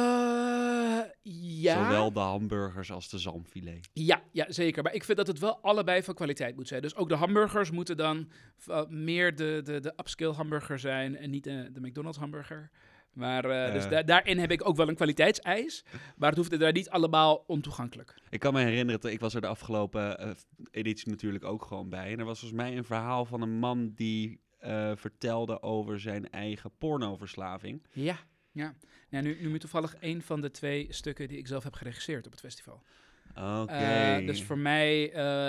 ja. 1.32 1.84
Zowel 1.84 2.12
de 2.12 2.20
hamburgers 2.20 2.92
als 2.92 3.10
de 3.10 3.18
zalmfilet. 3.18 3.90
Ja, 3.94 4.22
ja, 4.32 4.52
zeker. 4.52 4.84
Maar 4.84 4.94
ik 4.94 5.04
vind 5.04 5.18
dat 5.18 5.28
het 5.28 5.40
wel 5.40 5.60
allebei 5.62 6.04
van 6.04 6.14
kwaliteit 6.14 6.56
moet 6.56 6.68
zijn. 6.68 6.82
Dus 6.82 6.96
ook 6.96 7.10
de 7.10 7.16
hamburgers 7.16 7.72
moeten 7.72 7.98
dan 7.98 8.30
uh, 8.68 8.88
meer 8.88 9.36
de, 9.36 9.62
de, 9.64 9.80
de 9.80 9.94
upscale 9.98 10.34
hamburger 10.34 10.80
zijn 10.80 11.18
en 11.18 11.30
niet 11.30 11.44
de, 11.44 11.70
de 11.74 11.80
McDonald's 11.80 12.18
hamburger. 12.18 12.72
Maar 13.18 13.68
uh, 13.68 13.74
dus 13.74 13.90
da 13.90 14.04
daarin 14.04 14.38
heb 14.38 14.52
ik 14.52 14.68
ook 14.68 14.76
wel 14.76 14.88
een 14.88 14.96
kwaliteitseis. 14.96 15.84
Maar 16.18 16.30
het 16.30 16.38
hoeft 16.38 16.60
daar 16.60 16.72
niet 16.72 16.90
allemaal 16.90 17.44
ontoegankelijk. 17.48 18.16
Ik 18.30 18.40
kan 18.40 18.54
me 18.54 18.64
herinneren, 18.64 19.12
ik 19.12 19.20
was 19.20 19.34
er 19.34 19.42
de 19.42 19.48
afgelopen 19.48 20.28
uh, 20.28 20.32
editie 20.72 21.10
natuurlijk 21.10 21.44
ook 21.44 21.66
gewoon 21.66 21.90
bij. 21.90 22.12
En 22.12 22.20
er 22.20 22.26
was 22.26 22.40
volgens 22.40 22.62
mij 22.62 22.78
een 22.78 22.84
verhaal 22.84 23.26
van 23.26 23.42
een 23.42 23.60
man 23.60 23.92
die 23.96 24.40
uh, 24.66 24.92
vertelde 24.96 25.62
over 25.62 26.00
zijn 26.00 26.30
eigen 26.30 26.72
pornoverslaving. 26.78 27.86
Ja, 27.92 28.18
ja. 28.52 28.76
Nou, 29.10 29.24
nu, 29.24 29.48
nu 29.48 29.60
toevallig 29.60 29.96
een 30.00 30.22
van 30.22 30.42
de 30.42 30.52
twee 30.52 30.88
stukken 30.90 31.28
die 31.28 31.38
ik 31.38 31.48
zelf 31.48 31.64
heb 31.64 31.74
geregisseerd 31.74 32.26
op 32.26 32.32
het 32.32 32.42
festival. 32.42 32.84
Oké. 33.30 33.62
Okay. 33.62 34.26
dus 34.26 34.44
voor 34.44 34.58
mij 34.58 35.04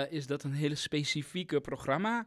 is 0.09 0.27
dat 0.27 0.43
een 0.43 0.53
hele 0.53 0.75
specifieke 0.75 1.61
programma. 1.61 2.25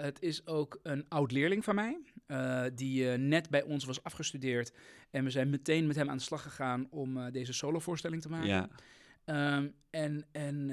Het 0.00 0.22
is 0.22 0.46
ook 0.46 0.78
een 0.82 1.08
oud 1.08 1.32
leerling 1.32 1.64
van 1.64 1.74
mij, 1.74 2.00
uh, 2.34 2.64
die 2.74 3.04
uh, 3.04 3.14
net 3.14 3.50
bij 3.50 3.62
ons 3.62 3.84
was 3.84 4.02
afgestudeerd. 4.02 4.72
En 5.10 5.24
we 5.24 5.30
zijn 5.30 5.50
meteen 5.50 5.86
met 5.86 5.96
hem 5.96 6.10
aan 6.10 6.16
de 6.16 6.22
slag 6.22 6.42
gegaan 6.42 6.86
om 6.90 7.30
deze 7.30 7.52
solovoorstelling 7.52 8.22
te 8.22 8.28
maken. 8.28 8.48
Ja. 8.48 9.56
Um, 9.56 9.74
en 9.90 10.26
en 10.32 10.70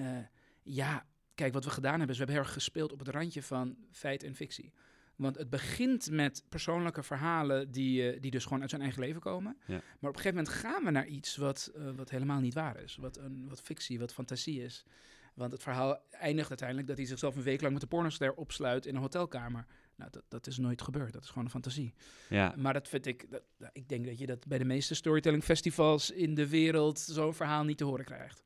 ja, 0.62 1.06
kijk, 1.36 1.54
wat 1.54 1.64
we 1.64 1.70
gedaan 1.70 1.98
hebben, 1.98 2.10
is 2.10 2.18
we 2.18 2.24
hebben 2.24 2.36
heel 2.36 2.46
erg 2.46 2.54
gespeeld 2.54 2.92
op 2.92 3.00
het 3.00 3.08
randje 3.08 3.44
van 3.44 3.78
feit 3.92 4.24
en 4.24 4.36
fictie. 4.36 4.74
Want 5.16 5.38
het 5.38 5.50
begint 5.50 6.12
met 6.12 6.44
persoonlijke 6.50 7.04
verhalen 7.04 7.72
die, 7.72 8.20
die 8.20 8.32
dus 8.32 8.44
gewoon 8.44 8.62
uit 8.62 8.70
zijn 8.70 8.82
eigen 8.82 9.02
leven 9.02 9.22
komen. 9.22 9.58
Ja. 9.66 9.74
Maar 10.00 10.10
op 10.10 10.16
een 10.16 10.22
gegeven 10.22 10.36
moment 10.36 10.54
gaan 10.56 10.84
we 10.84 10.92
naar 10.92 11.08
iets 11.08 11.36
wat, 11.36 11.72
wat 11.96 12.10
helemaal 12.10 12.40
niet 12.40 12.54
waar 12.54 12.82
is. 12.82 12.96
Wat, 12.96 13.18
een, 13.18 13.46
wat 13.50 13.62
fictie, 13.62 14.00
wat 14.00 14.14
fantasie 14.14 14.64
is. 14.64 14.86
Want 15.34 15.52
het 15.52 15.64
verhaal 15.64 16.06
eindigt 16.10 16.50
uiteindelijk 16.50 16.88
dat 16.88 16.98
hij 16.98 17.06
zichzelf 17.06 17.36
een 17.36 17.44
week 17.44 17.62
lang 17.62 17.74
met 17.74 17.82
de 17.82 17.88
pornoster 17.88 18.34
opsluit 18.34 18.86
in 18.86 18.96
een 18.96 19.02
hotelkamer. 19.02 19.66
Nou, 20.02 20.14
dat, 20.14 20.24
dat 20.28 20.48
is 20.48 20.58
nooit 20.58 20.82
gebeurd. 20.82 21.14
Dat 21.14 21.24
is 21.24 21.30
gewoon 21.30 21.44
een 21.44 21.50
fantasie. 21.50 21.94
Ja. 22.30 22.54
Maar 22.58 22.74
dat 22.74 22.88
vind 22.88 23.06
ik, 23.06 23.28
dat, 23.30 23.44
ik 23.74 23.90
denk 23.90 24.06
dat 24.06 24.20
je 24.20 24.26
dat 24.26 24.48
bij 24.48 24.58
de 24.58 24.66
meeste 24.66 24.96
storytelling 24.96 25.44
festivals 25.44 26.12
in 26.12 26.36
de 26.36 26.48
wereld 26.48 27.00
zo'n 27.00 27.34
verhaal 27.34 27.64
niet 27.64 27.78
te 27.78 27.84
horen 27.84 28.06
krijgt. 28.06 28.44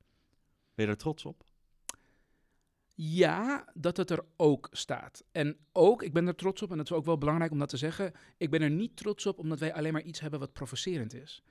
Ben 0.75 0.85
je 0.85 0.91
er 0.91 0.97
trots 0.97 1.25
op? 1.25 1.43
Ja, 2.93 3.71
dat 3.73 3.97
het 3.97 4.09
er 4.09 4.25
ook 4.35 4.69
staat. 4.71 5.23
En 5.31 5.57
ook, 5.71 6.03
ik 6.03 6.13
ben 6.13 6.27
er 6.27 6.35
trots 6.35 6.61
op, 6.61 6.71
en 6.71 6.77
dat 6.77 6.89
is 6.89 6.95
ook 6.95 7.05
wel 7.05 7.17
belangrijk 7.17 7.51
om 7.51 7.59
dat 7.59 7.69
te 7.69 7.77
zeggen. 7.77 8.11
Ik 8.37 8.49
ben 8.49 8.61
er 8.61 8.69
niet 8.69 8.97
trots 8.97 9.25
op 9.25 9.39
omdat 9.39 9.59
wij 9.59 9.73
alleen 9.73 9.93
maar 9.93 10.01
iets 10.01 10.19
hebben 10.19 10.39
wat 10.39 10.53
provocerend 10.53 11.13
is. 11.13 11.43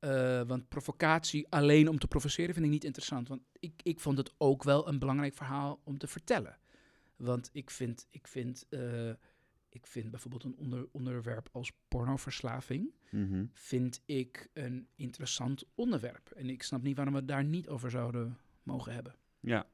Uh, 0.00 0.42
want 0.42 0.68
provocatie 0.68 1.46
alleen 1.48 1.88
om 1.88 1.98
te 1.98 2.08
provoceren 2.08 2.54
vind 2.54 2.66
ik 2.66 2.72
niet 2.72 2.84
interessant. 2.84 3.28
Want 3.28 3.42
ik, 3.58 3.80
ik 3.82 4.00
vond 4.00 4.18
het 4.18 4.32
ook 4.38 4.62
wel 4.62 4.88
een 4.88 4.98
belangrijk 4.98 5.34
verhaal 5.34 5.80
om 5.84 5.98
te 5.98 6.06
vertellen. 6.06 6.58
Want 7.16 7.50
ik 7.52 7.70
vind, 7.70 8.06
ik 8.10 8.26
vind, 8.26 8.66
uh, 8.70 9.12
ik 9.70 9.86
vind 9.86 10.10
bijvoorbeeld 10.10 10.44
een 10.44 10.56
onder, 10.56 10.88
onderwerp 10.92 11.48
als 11.52 11.72
pornoverslaving... 11.88 12.94
Mm 13.10 13.28
-hmm. 13.28 13.50
vind 13.52 14.02
ik 14.04 14.48
een 14.52 14.88
interessant 14.94 15.64
onderwerp. 15.74 16.30
En 16.30 16.50
ik 16.50 16.62
snap 16.62 16.82
niet 16.82 16.96
waarom 16.96 17.14
we 17.14 17.20
het 17.20 17.28
daar 17.28 17.44
niet 17.44 17.68
over 17.68 17.90
zouden 17.90 18.38
mogen 18.62 18.92
hebben. 18.92 19.14
Ja. 19.40 19.66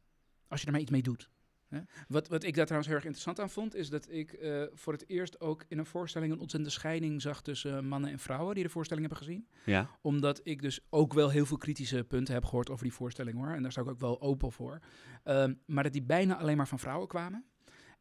Als 0.48 0.60
je 0.60 0.66
er 0.66 0.72
maar 0.72 0.80
iets 0.80 0.90
mee 0.90 1.02
doet. 1.02 1.30
Hè? 1.68 1.80
Wat, 2.08 2.28
wat 2.28 2.44
ik 2.44 2.54
daar 2.54 2.64
trouwens 2.64 2.86
heel 2.86 2.96
erg 2.96 3.06
interessant 3.06 3.40
aan 3.40 3.50
vond, 3.50 3.74
is 3.74 3.90
dat 3.90 4.10
ik 4.10 4.32
uh, 4.32 4.64
voor 4.72 4.92
het 4.92 5.08
eerst 5.08 5.40
ook 5.40 5.64
in 5.68 5.78
een 5.78 5.86
voorstelling 5.86 6.32
een 6.32 6.40
ontzettende 6.40 6.74
scheiding 6.74 7.22
zag 7.22 7.42
tussen 7.42 7.86
mannen 7.88 8.10
en 8.10 8.18
vrouwen 8.18 8.54
die 8.54 8.64
de 8.64 8.70
voorstelling 8.70 9.06
hebben 9.06 9.26
gezien. 9.26 9.48
Ja. 9.64 9.90
Omdat 10.00 10.40
ik 10.42 10.62
dus 10.62 10.80
ook 10.90 11.12
wel 11.12 11.30
heel 11.30 11.46
veel 11.46 11.56
kritische 11.56 12.04
punten 12.04 12.34
heb 12.34 12.44
gehoord 12.44 12.70
over 12.70 12.84
die 12.84 12.92
voorstelling 12.92 13.36
hoor. 13.36 13.48
En 13.48 13.62
daar 13.62 13.72
sta 13.72 13.80
ik 13.80 13.88
ook 13.88 14.00
wel 14.00 14.20
open 14.20 14.52
voor. 14.52 14.78
Um, 15.24 15.60
maar 15.66 15.82
dat 15.82 15.92
die 15.92 16.02
bijna 16.02 16.36
alleen 16.36 16.56
maar 16.56 16.68
van 16.68 16.78
vrouwen 16.78 17.08
kwamen. 17.08 17.44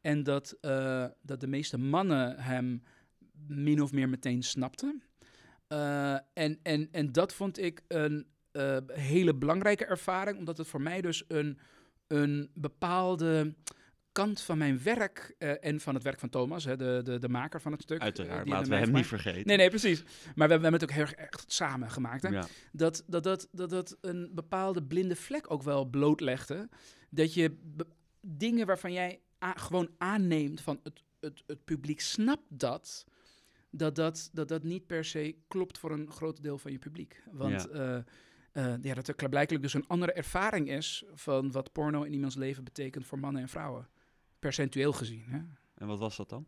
En 0.06 0.24
dat, 0.24 0.58
uh, 0.62 1.06
dat 1.22 1.40
de 1.40 1.48
meeste 1.48 1.78
mannen 1.78 2.40
hem 2.40 2.84
min 3.48 3.82
of 3.82 3.92
meer 3.92 4.10
meteen 4.10 4.44
snapten. 4.44 5.04
Uh, 5.70 6.14
en, 6.34 6.60
en, 6.64 6.88
en 6.92 7.12
dat 7.12 7.34
vond 7.34 7.60
ik 7.60 7.82
een 7.88 8.26
uh, 8.52 8.78
hele 8.88 9.36
belangrijke 9.36 9.86
ervaring, 9.86 10.38
omdat 10.38 10.58
het 10.58 10.68
voor 10.68 10.82
mij 10.82 11.02
dus 11.02 11.24
een, 11.28 11.60
een 12.08 12.50
bepaalde 12.54 13.56
kant 14.12 14.42
van 14.42 14.58
mijn 14.58 14.84
werk 14.84 15.36
uh, 15.40 15.66
en 15.66 15.80
van 15.80 15.94
het 15.94 16.04
werk 16.04 16.20
van 16.20 16.30
Thomas, 16.30 16.66
hè, 16.66 16.76
de, 16.76 17.02
de, 17.04 17.20
de 17.20 17.30
maker 17.30 17.62
van 17.62 17.72
het 17.72 17.82
stuk. 17.82 18.02
Uiteraard, 18.02 18.46
uh, 18.46 18.54
laten 18.54 18.70
we 18.70 18.76
hem 18.76 18.92
niet 18.92 19.08
vergeten. 19.08 19.48
Nee, 19.48 19.58
nee, 19.58 19.70
precies. 19.70 20.04
Maar 20.36 20.48
we, 20.48 20.56
we 20.56 20.62
hebben 20.62 20.74
het 20.74 20.84
ook 20.84 20.92
heel 20.92 21.02
erg 21.02 21.14
echt 21.14 21.44
samen 21.52 21.90
gemaakt. 21.90 22.24
Hè? 22.24 22.30
Ja. 22.30 22.46
Dat, 22.72 23.04
dat, 23.08 23.24
dat, 23.24 23.48
dat 23.52 23.70
dat 23.70 23.98
een 24.02 24.32
bepaalde 24.34 24.84
blinde 24.84 25.16
vlek 25.16 25.52
ook 25.52 25.64
wel 25.64 25.86
blootlegde. 25.86 26.70
Dat 27.10 27.34
je 27.34 27.58
dingen 28.22 28.66
waarvan 28.66 28.94
jij 28.94 29.20
gewoon 29.54 29.90
aanneemt 29.98 30.62
van 30.62 30.80
het, 30.84 31.04
het, 31.20 31.44
het 31.48 31.66
publiek 31.66 32.00
snapt 32.00 32.46
dat, 32.48 33.06
dat 33.70 33.96
dat, 33.96 34.30
dat 34.34 34.48
dat 34.48 34.64
niet 34.64 34.88
per 34.88 35.06
se 35.06 35.36
klopt 35.48 35.78
voor 35.78 35.92
een 35.92 36.12
groot 36.12 36.44
deel 36.44 36.58
van 36.58 36.72
je 36.72 36.80
publiek. 36.80 37.24
Want 37.32 37.68
ja. 37.74 38.06
Uh, 38.58 38.74
ja, 38.82 38.94
dat 38.94 39.08
er 39.08 39.30
blijkbaar 39.30 39.62
dus 39.62 39.74
een 39.74 39.88
andere 39.88 40.14
ervaring 40.14 40.70
is 40.70 41.04
van 41.14 41.52
wat 41.52 41.72
porno 41.72 42.04
in 42.04 42.14
iemands 42.14 42.36
leven 42.36 42.64
betekent 42.64 43.06
voor 43.06 43.20
mannen 43.20 43.42
en 43.42 43.50
vrouwen. 43.50 43.90
Percentueel 44.40 44.94
gezien. 44.94 45.24
Hè? 45.28 45.40
En 45.74 45.88
wat 45.88 46.00
was 46.00 46.18
dat 46.18 46.30
dan? 46.30 46.48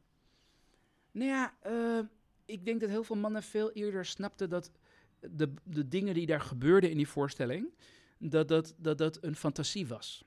Nou 1.11 1.29
ja, 1.29 1.53
uh, 1.67 1.99
ik 2.45 2.65
denk 2.65 2.79
dat 2.79 2.89
heel 2.89 3.03
veel 3.03 3.15
mannen 3.15 3.43
veel 3.43 3.71
eerder 3.71 4.05
snapten 4.05 4.49
dat 4.49 4.71
de, 5.19 5.53
de 5.63 5.87
dingen 5.87 6.13
die 6.13 6.25
daar 6.25 6.41
gebeurden 6.41 6.89
in 6.89 6.97
die 6.97 7.07
voorstelling, 7.07 7.73
dat 8.17 8.47
dat, 8.47 8.75
dat, 8.77 8.97
dat 8.97 9.23
een 9.23 9.35
fantasie 9.35 9.87
was. 9.87 10.25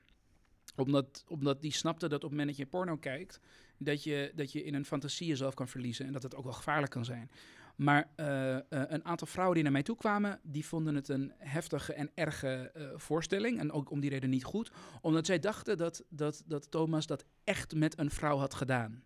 Omdat, 0.75 1.23
omdat 1.27 1.61
die 1.61 1.73
snapten 1.73 2.09
dat 2.09 2.23
op 2.23 2.29
het 2.29 2.39
moment 2.39 2.49
dat 2.49 2.57
je 2.57 2.71
porno 2.71 2.97
kijkt, 2.97 3.39
dat 3.77 4.03
je, 4.03 4.31
dat 4.35 4.51
je 4.51 4.63
in 4.63 4.73
een 4.73 4.85
fantasie 4.85 5.27
jezelf 5.27 5.53
kan 5.53 5.67
verliezen 5.67 6.05
en 6.05 6.13
dat 6.13 6.23
het 6.23 6.35
ook 6.35 6.43
wel 6.43 6.53
gevaarlijk 6.53 6.91
kan 6.91 7.05
zijn. 7.05 7.31
Maar 7.75 8.09
uh, 8.15 8.25
uh, 8.25 8.59
een 8.69 9.05
aantal 9.05 9.27
vrouwen 9.27 9.55
die 9.55 9.63
naar 9.63 9.73
mij 9.73 9.83
toe 9.83 9.97
kwamen, 9.97 10.39
die 10.43 10.65
vonden 10.65 10.95
het 10.95 11.07
een 11.09 11.33
heftige 11.37 11.93
en 11.93 12.11
erge 12.13 12.71
uh, 12.77 12.89
voorstelling. 12.95 13.59
En 13.59 13.71
ook 13.71 13.91
om 13.91 13.99
die 13.99 14.09
reden 14.09 14.29
niet 14.29 14.43
goed. 14.43 14.71
Omdat 15.01 15.25
zij 15.25 15.39
dachten 15.39 15.77
dat, 15.77 16.03
dat, 16.09 16.43
dat 16.45 16.71
Thomas 16.71 17.05
dat 17.05 17.25
echt 17.43 17.75
met 17.75 17.99
een 17.99 18.11
vrouw 18.11 18.37
had 18.37 18.53
gedaan. 18.53 19.03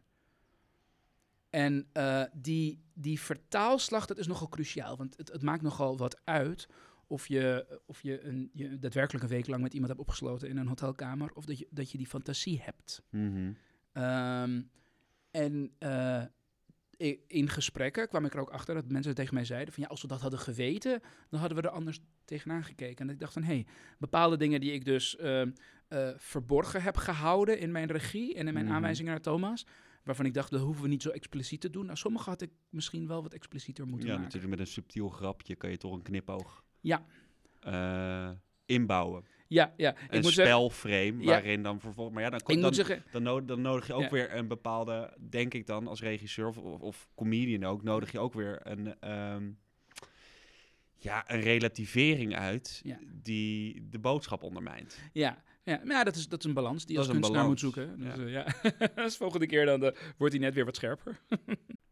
En 1.50 1.88
die, 2.34 2.84
die 2.94 3.20
vertaalslag, 3.20 4.06
dat 4.06 4.18
is 4.18 4.28
nogal 4.28 4.50
cruciaal. 4.50 4.98
Want 4.98 5.18
het, 5.18 5.32
het 5.32 5.42
maakt 5.42 5.62
nogal 5.62 5.98
wat 5.98 6.20
uit 6.24 6.68
of 7.08 7.28
je, 7.28 7.80
of 7.86 8.02
je, 8.02 8.22
een, 8.24 8.50
je 8.54 8.80
daadwerkelijk 8.80 9.24
een 9.24 9.30
week 9.30 9.48
lang 9.48 9.62
met 9.62 9.74
iemand 9.74 9.92
hebt 9.92 10.04
opgesloten 10.04 10.50
in 10.50 10.58
een 10.58 10.68
hotelkamer. 10.68 11.32
Of 11.34 11.46
dat 11.46 11.60
je, 11.60 11.68
dat 11.70 11.92
je 11.92 11.98
die 11.98 12.08
fantasie 12.08 12.62
hebt. 12.62 13.04
Mm 13.10 13.34
-hmm. 13.34 14.04
um, 14.04 14.70
en 15.32 15.72
in 17.28 17.50
gesprekken 17.50 18.08
kwam 18.08 18.26
ik 18.26 18.34
er 18.34 18.40
ook 18.40 18.50
achter 18.50 18.76
dat 18.76 18.92
mensen 18.92 19.16
tegen 19.16 19.34
mij 19.34 19.46
zeiden 19.46 19.74
van 19.74 19.84
ja, 19.84 19.90
als 19.90 20.02
we 20.02 20.08
dat 20.08 20.22
hadden 20.22 20.40
geweten, 20.40 21.02
dan 21.30 21.40
hadden 21.40 21.58
we 21.58 21.64
er 21.64 21.74
anders 21.74 22.00
tegenaan 22.26 22.64
gekeken. 22.64 23.08
En 23.08 23.14
ik 23.14 23.20
dacht 23.20 23.34
van 23.34 23.44
hé, 23.44 23.54
hey, 23.54 23.66
bepaalde 24.00 24.38
dingen 24.38 24.60
die 24.60 24.72
ik 24.72 24.86
dus 24.86 25.18
uh, 25.20 25.42
uh, 25.42 26.10
verborgen 26.18 26.82
heb 26.82 26.98
gehouden 26.98 27.60
in 27.60 27.72
mijn 27.72 27.92
regie 27.92 28.36
en 28.36 28.48
in 28.48 28.54
mijn 28.54 28.66
Mhm. 28.66 28.76
aanwijzingen 28.76 29.12
naar 29.12 29.22
Thomas, 29.22 29.66
waarvan 30.04 30.26
ik 30.26 30.34
dacht 30.34 30.52
dat 30.52 30.62
hoeven 30.62 30.84
we 30.84 30.90
niet 30.90 31.02
zo 31.02 31.10
expliciet 31.10 31.62
te 31.62 31.70
doen. 31.70 31.86
Nou, 31.86 31.98
sommige 31.98 32.30
had 32.30 32.42
ik 32.42 32.52
misschien 32.70 33.08
wel 33.08 33.22
wat 33.22 33.34
explicieter 33.34 33.88
moeten 33.88 34.08
Ja, 34.08 34.14
maken. 34.14 34.26
natuurlijk 34.32 34.58
met 34.58 34.68
een 34.68 34.74
subtiel 34.74 35.10
grapje 35.10 35.56
kan 35.56 35.70
je 35.70 35.78
toch 35.78 35.94
een 35.94 36.02
knipoog 36.02 36.65
Ja. 36.86 37.06
eh, 37.60 38.30
inbouwen. 38.66 39.26
Ja, 39.48 39.74
ja. 39.78 39.90
Ik 39.92 39.98
een 40.00 40.22
moet 40.22 40.34
zeggen, 40.34 40.46
spelframe 40.46 41.20
Ja. 41.20 41.26
waarin 41.26 41.64
dan 41.64 41.80
vervolgens... 41.80 42.16
Maar 42.16 42.24
ja, 42.24 42.30
dan, 42.38 42.62
dan, 42.62 42.74
zeggen, 42.74 43.04
dan, 43.12 43.24
no- 43.24 43.46
dan 43.46 43.62
nodig 43.62 43.88
je 43.88 43.94
ook 43.94 44.02
Ja. 44.02 44.10
weer 44.10 44.36
een 44.36 44.48
bepaalde, 44.48 45.18
denk 45.30 45.54
ik 45.54 45.68
dan 45.68 45.88
als 45.88 46.02
regisseur 46.02 46.48
of, 46.48 46.58
of, 46.58 46.82
of 46.82 47.08
comedian 47.16 47.64
ook, 47.64 47.84
nodig 47.84 48.12
je 48.12 48.20
ook 48.20 48.34
weer 48.34 48.60
een, 48.64 49.00
ehm, 49.00 49.50
ja, 50.96 51.32
een 51.32 51.42
relativering 51.42 52.36
uit 52.36 52.80
Ja. 52.84 53.00
die 53.14 53.88
de 53.90 54.00
boodschap 54.00 54.44
ondermijnt. 54.44 55.00
ja. 55.14 55.44
Ja, 55.64 55.80
maar 55.84 55.96
ja, 55.96 56.04
dat 56.04 56.16
is, 56.16 56.28
dat 56.28 56.40
is 56.40 56.46
een 56.46 56.54
balans 56.54 56.86
die 56.86 56.94
je 56.94 57.00
als 57.00 57.10
kunstenaar 57.12 57.46
moet 57.48 57.60
zoeken. 57.60 58.00
Dus, 58.00 58.16
ja. 58.32 58.46
ja. 58.66 58.88
dus 59.04 59.18
volgende 59.18 59.46
keer 59.46 59.66
dan 59.66 59.84
eh, 59.84 59.92
wordt 60.18 60.34
hij 60.34 60.44
net 60.44 60.54
weer 60.54 60.66
wat 60.66 60.76
scherper. 60.76 61.18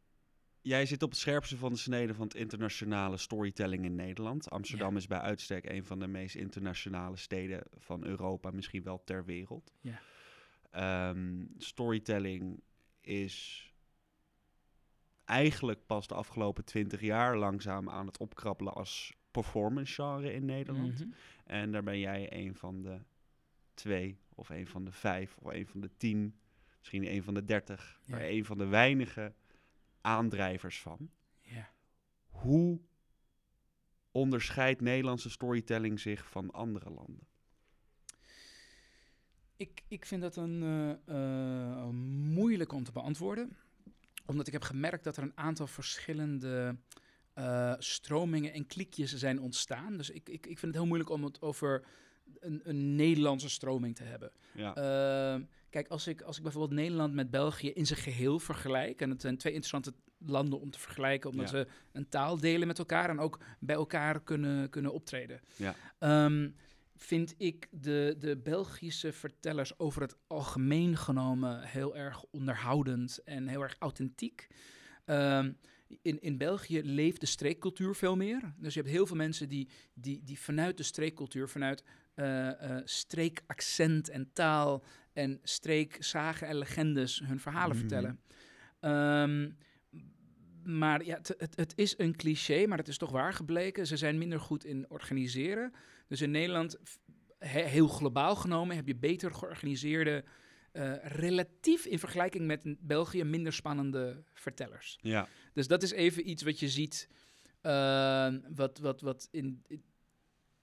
Jij 0.63 0.86
zit 0.86 1.03
op 1.03 1.10
het 1.10 1.20
scherpste 1.20 1.58
van 1.58 1.72
de 1.72 1.77
snede 1.77 2.13
van 2.13 2.25
het 2.27 2.36
internationale 2.36 3.17
storytelling 3.17 3.86
in 3.86 3.96
Nederland. 3.96 4.50
Amsterdam 4.50 4.96
is 4.98 5.08
bij 5.08 5.20
uitstek 5.20 5.70
een 5.70 5.86
van 5.86 6.00
de 6.00 6.08
meest 6.08 6.36
internationale 6.36 7.17
steden 7.17 7.63
van 7.77 8.05
Europa, 8.05 8.51
misschien 8.51 8.84
wel 8.84 9.03
ter 9.03 9.25
wereld. 9.25 9.74
Ja. 9.82 10.01
Ehm, 10.72 11.46
storytelling 11.58 12.62
is 13.01 13.67
eigenlijk 15.25 15.86
pas 15.86 16.08
de 16.08 16.13
afgelopen 16.13 16.65
twintig 16.65 17.01
jaar 17.01 17.38
langzaam 17.38 17.89
aan 17.89 18.05
het 18.05 18.17
opkrabbelen 18.17 18.74
als 18.74 19.13
performance 19.32 19.93
genre 19.93 20.34
in 20.34 20.46
Nederland. 20.46 21.00
Mhm. 21.00 21.10
En 21.46 21.72
daar 21.72 21.84
ben 21.84 22.00
jij 22.00 22.34
een 22.34 22.55
van 22.55 22.82
de 22.82 23.00
twee, 23.74 24.17
of 24.36 24.50
een 24.50 24.67
van 24.67 24.84
de 24.86 24.91
vijf, 24.91 25.38
of 25.38 25.53
een 25.53 25.67
van 25.67 25.82
de 25.82 25.89
tien, 25.98 26.39
misschien 26.77 27.12
een 27.12 27.24
van 27.24 27.34
de 27.34 27.46
dertig, 27.46 28.01
Ja. 28.05 28.15
maar 28.15 28.25
een 28.25 28.46
van 28.46 28.58
de 28.58 28.65
weinige 28.65 29.34
aandrijvers 30.04 30.82
van. 30.82 31.10
Hoe 32.30 32.80
onderscheidt 34.12 34.82
Nederlandse 34.82 35.30
storytelling 35.30 36.00
zich 36.00 36.30
van 36.30 36.52
andere 36.52 36.90
landen? 36.90 37.28
Ik, 39.56 39.84
ik 39.88 40.06
vind 40.06 40.22
dat 40.22 40.36
een 40.36 40.62
uh, 41.10 41.88
moeilijk 42.34 42.72
om 42.72 42.84
te 42.84 42.92
beantwoorden. 42.92 43.58
Omdat 44.26 44.48
ik 44.48 44.54
heb 44.54 44.64
gemerkt 44.64 45.04
dat 45.04 45.18
er 45.18 45.24
een 45.24 45.38
aantal 45.38 45.68
verschillende 45.68 46.78
uh, 47.36 47.74
stromingen 47.78 48.54
en 48.54 48.66
klikjes 48.66 49.14
zijn 49.14 49.40
ontstaan. 49.40 49.98
Dus 49.98 50.10
ik, 50.10 50.30
ik, 50.30 50.46
ik 50.46 50.60
vind 50.60 50.62
het 50.62 50.74
heel 50.74 50.86
moeilijk 50.86 51.10
om 51.10 51.24
het 51.24 51.42
over 51.42 51.86
een, 52.40 52.62
een 52.63 52.96
Nederlandse 52.96 53.50
stroming 53.50 53.96
te 53.96 54.04
hebben. 54.04 54.32
Ja. 54.52 54.78
Uh, 55.36 55.44
kijk, 55.70 55.88
als 55.88 56.08
ik, 56.08 56.22
als 56.22 56.38
ik 56.38 56.44
bijvoorbeeld 56.44 56.80
Nederland 56.80 57.13
met 57.13 57.32
België 57.32 57.72
in 57.72 57.86
zijn 57.86 58.00
geheel 58.00 58.40
vergelijk, 58.40 59.02
en 59.02 59.10
het 59.10 59.22
zijn 59.22 59.38
twee 59.38 59.54
interessante 59.54 59.94
landen 60.18 60.60
om 60.60 60.72
te 60.72 60.80
vergelijken, 60.80 61.30
omdat 61.30 61.50
ja. 61.50 61.58
ze 61.58 61.68
een 61.92 62.10
taal 62.10 62.40
delen 62.40 62.68
met 62.68 62.80
elkaar 62.80 63.10
en 63.10 63.20
ook 63.20 63.40
bij 63.60 63.75
elkaar 63.75 64.24
kunnen, 64.24 64.70
kunnen 64.70 64.94
optreden. 64.94 65.42
Ja. 65.56 65.75
Um, 66.25 66.56
vind 66.96 67.36
ik 67.38 67.68
de, 67.72 68.16
de 68.20 68.38
Belgische 68.38 69.13
vertellers 69.13 69.80
over 69.80 70.02
het 70.02 70.16
algemeen 70.28 70.98
genomen 70.98 71.62
heel 71.62 71.96
erg 71.96 72.24
onderhoudend 72.32 73.24
en 73.24 73.48
heel 73.48 73.62
erg 73.62 73.75
authentiek. 73.80 74.48
Um, 75.06 75.58
in, 76.02 76.22
in 76.22 76.38
België 76.38 76.82
leeft 76.84 77.20
de 77.20 77.26
streekcultuur 77.26 77.96
veel 77.96 78.16
meer. 78.16 78.54
Dus 78.58 78.74
je 78.74 78.80
hebt 78.80 78.92
heel 78.92 79.08
veel 79.08 79.16
mensen 79.16 79.50
die, 79.50 79.70
die, 79.94 80.22
die 80.24 80.40
vanuit 80.40 80.78
de 80.78 80.84
streekcultuur, 80.84 81.50
vanuit 81.50 81.84
uh, 82.16 82.26
uh, 82.26 82.78
streekaccent 82.84 84.10
en 84.10 84.30
taal 84.34 84.84
en 85.14 85.40
streekzagen 85.44 86.48
en 86.48 86.58
legendes 86.58 87.22
hun 87.26 87.40
verhalen 87.40 87.78
Mhm. 87.78 87.88
vertellen. 87.88 88.20
Um, 88.82 89.58
maar 90.64 91.06
ja, 91.06 91.18
het, 91.18 91.36
het, 91.38 91.56
het, 91.56 91.74
is 91.76 91.98
een 91.98 92.16
cliché, 92.16 92.68
maar 92.68 92.78
het 92.78 92.88
is 92.88 92.98
toch 92.98 93.12
waar 93.12 93.34
gebleken. 93.34 93.88
Ze 93.88 93.98
zijn 93.98 94.18
minder 94.18 94.40
goed 94.40 94.66
in 94.66 94.86
organiseren. 94.90 95.74
Dus 96.08 96.22
in 96.22 96.32
Nederland, 96.32 96.78
he, 97.40 97.62
heel 97.62 97.88
globaal 97.88 98.36
genomen, 98.36 98.76
heb 98.76 98.88
je 98.88 98.96
beter 98.96 99.34
georganiseerde, 99.34 100.24
uh, 100.74 100.94
relatief 101.03 101.86
in 101.86 102.00
vergelijking 102.00 102.46
met 102.46 102.75
België, 102.80 103.24
minder 103.24 103.53
spannende 103.53 104.24
vertellers. 104.34 104.98
Ja. 105.01 105.27
Dus 105.53 105.68
dat 105.68 105.84
is 105.84 105.92
even 105.92 106.30
iets 106.30 106.44
wat 106.44 106.60
je 106.60 106.70
ziet, 106.70 107.10
uh, 107.62 108.34
wat, 108.56 108.80
wat, 108.80 109.01
wat 109.01 109.27
in, 109.32 109.63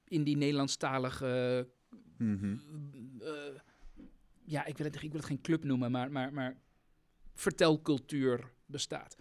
in 0.05 0.25
die 0.25 0.37
Nederlandstalige. 0.37 1.69
Mm 2.17 2.39
-hmm. 2.39 2.61
uh, 3.23 3.31
ja, 4.45 4.65
ik 4.65 4.77
wil, 4.77 4.87
het, 4.87 5.03
ik 5.03 5.11
wil 5.11 5.21
het 5.21 5.29
geen 5.29 5.41
club 5.41 5.65
noemen, 5.65 5.91
maar, 5.91 6.11
maar, 6.11 6.33
maar 6.33 6.57
vertelcultuur 7.35 8.53
bestaat. 8.67 9.17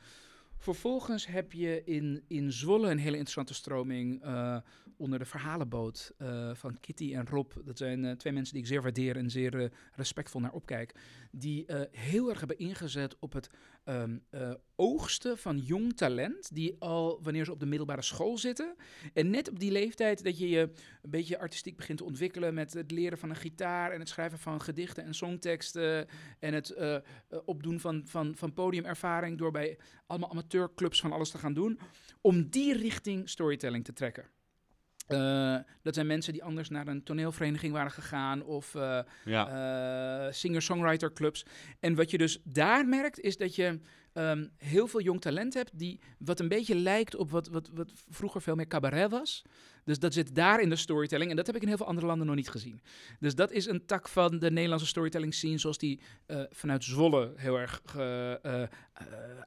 Vervolgens 0.59 1.27
heb 1.27 1.51
je 1.51 1.83
in, 1.85 2.23
in 2.27 2.51
Zwolle 2.51 2.89
een 2.89 2.97
hele 2.97 3.15
interessante 3.15 3.53
stroming 3.53 4.25
uh, 4.25 4.57
onder 4.97 5.19
de 5.19 5.25
verhalenboot 5.25 6.13
uh, 6.21 6.53
van 6.53 6.79
Kitty 6.79 7.15
en 7.15 7.27
Rob. 7.27 7.51
Dat 7.65 7.77
zijn 7.77 8.03
uh, 8.03 8.11
twee 8.11 8.33
mensen 8.33 8.53
die 8.53 8.63
ik 8.63 8.69
zeer 8.69 8.81
waardeer 8.81 9.17
en 9.17 9.29
zeer 9.29 9.71
respectvol 9.95 10.41
naar 10.41 10.51
opkijk. 10.51 10.95
Die 11.31 11.65
heel 11.91 12.29
erg 12.29 12.39
hebben 12.39 12.57
ingezet 12.57 13.19
op 13.19 13.33
het 13.33 13.49
um, 13.85 14.23
oogsten 14.75 15.37
van 15.37 15.57
jong 15.57 15.97
talent. 15.97 16.55
Die 16.55 16.75
al 16.79 17.19
wanneer 17.23 17.45
ze 17.45 17.51
op 17.51 17.59
de 17.59 17.65
middelbare 17.65 18.01
school 18.01 18.37
zitten. 18.37 18.75
En 19.13 19.29
net 19.29 19.49
op 19.49 19.59
die 19.59 19.71
leeftijd 19.71 20.23
dat 20.23 20.37
je 20.37 20.49
je 20.49 20.59
een 21.01 21.09
beetje 21.09 21.39
artistiek 21.39 21.75
begint 21.75 21.97
te 21.97 22.03
ontwikkelen. 22.03 22.53
Met 22.53 22.73
het 22.73 22.91
leren 22.91 23.17
van 23.17 23.29
een 23.29 23.35
gitaar 23.35 23.91
en 23.91 23.99
het 23.99 24.09
schrijven 24.09 24.39
van 24.39 24.61
gedichten 24.61 25.03
en 25.03 25.13
songteksten. 25.13 26.07
En 26.39 26.53
het 26.53 26.75
opdoen 27.45 27.79
van, 27.79 28.01
van, 28.05 28.35
van 28.35 28.53
podiumervaring 28.53 29.37
door 29.37 29.51
bij 29.51 29.77
allemaal 30.07 30.31
amateurclubs 30.31 31.01
van 31.01 31.11
alles 31.11 31.29
te 31.29 31.37
gaan 31.37 31.53
doen. 31.53 31.79
Om 32.21 32.49
die 32.49 32.77
richting 32.77 33.29
storytelling 33.29 33.85
te 33.85 33.93
trekken. 33.93 34.38
Uh, 35.11 35.57
dat 35.81 35.93
zijn 35.93 36.07
mensen 36.07 36.33
die 36.33 36.43
anders 36.43 36.69
naar 36.69 36.87
een 36.87 37.03
toneelvereniging 37.03 37.73
waren 37.73 37.91
gegaan 37.91 38.43
of 38.43 38.73
uh, 38.73 38.99
ja. 39.25 40.27
uh, 40.27 40.33
singer-songwriter 40.33 41.13
clubs. 41.13 41.45
En 41.79 41.95
wat 41.95 42.11
je 42.11 42.17
dus 42.17 42.41
daar 42.43 42.87
merkt 42.87 43.19
is 43.19 43.37
dat 43.37 43.55
je 43.55 43.79
um, 44.13 44.51
heel 44.57 44.87
veel 44.87 45.01
jong 45.01 45.21
talent 45.21 45.53
hebt 45.53 45.79
die 45.79 45.99
wat 46.17 46.39
een 46.39 46.47
beetje 46.47 46.75
lijkt 46.75 47.15
op 47.15 47.31
wat, 47.31 47.47
wat, 47.47 47.69
wat 47.73 47.91
vroeger 48.09 48.41
veel 48.41 48.55
meer 48.55 48.67
cabaret 48.67 49.11
was. 49.11 49.41
Dus 49.83 49.99
dat 49.99 50.13
zit 50.13 50.35
daar 50.35 50.61
in 50.61 50.69
de 50.69 50.75
storytelling 50.75 51.29
en 51.29 51.35
dat 51.35 51.47
heb 51.47 51.55
ik 51.55 51.61
in 51.61 51.67
heel 51.67 51.77
veel 51.77 51.87
andere 51.87 52.07
landen 52.07 52.27
nog 52.27 52.35
niet 52.35 52.49
gezien. 52.49 52.81
Dus 53.19 53.35
dat 53.35 53.51
is 53.51 53.65
een 53.65 53.85
tak 53.85 54.07
van 54.07 54.39
de 54.39 54.51
Nederlandse 54.51 54.87
storytelling 54.87 55.33
scene 55.33 55.57
zoals 55.57 55.77
die 55.77 55.99
vanuit 56.49 56.83
Zwolle 56.83 57.33
heel 57.35 57.59
erg 57.59 57.81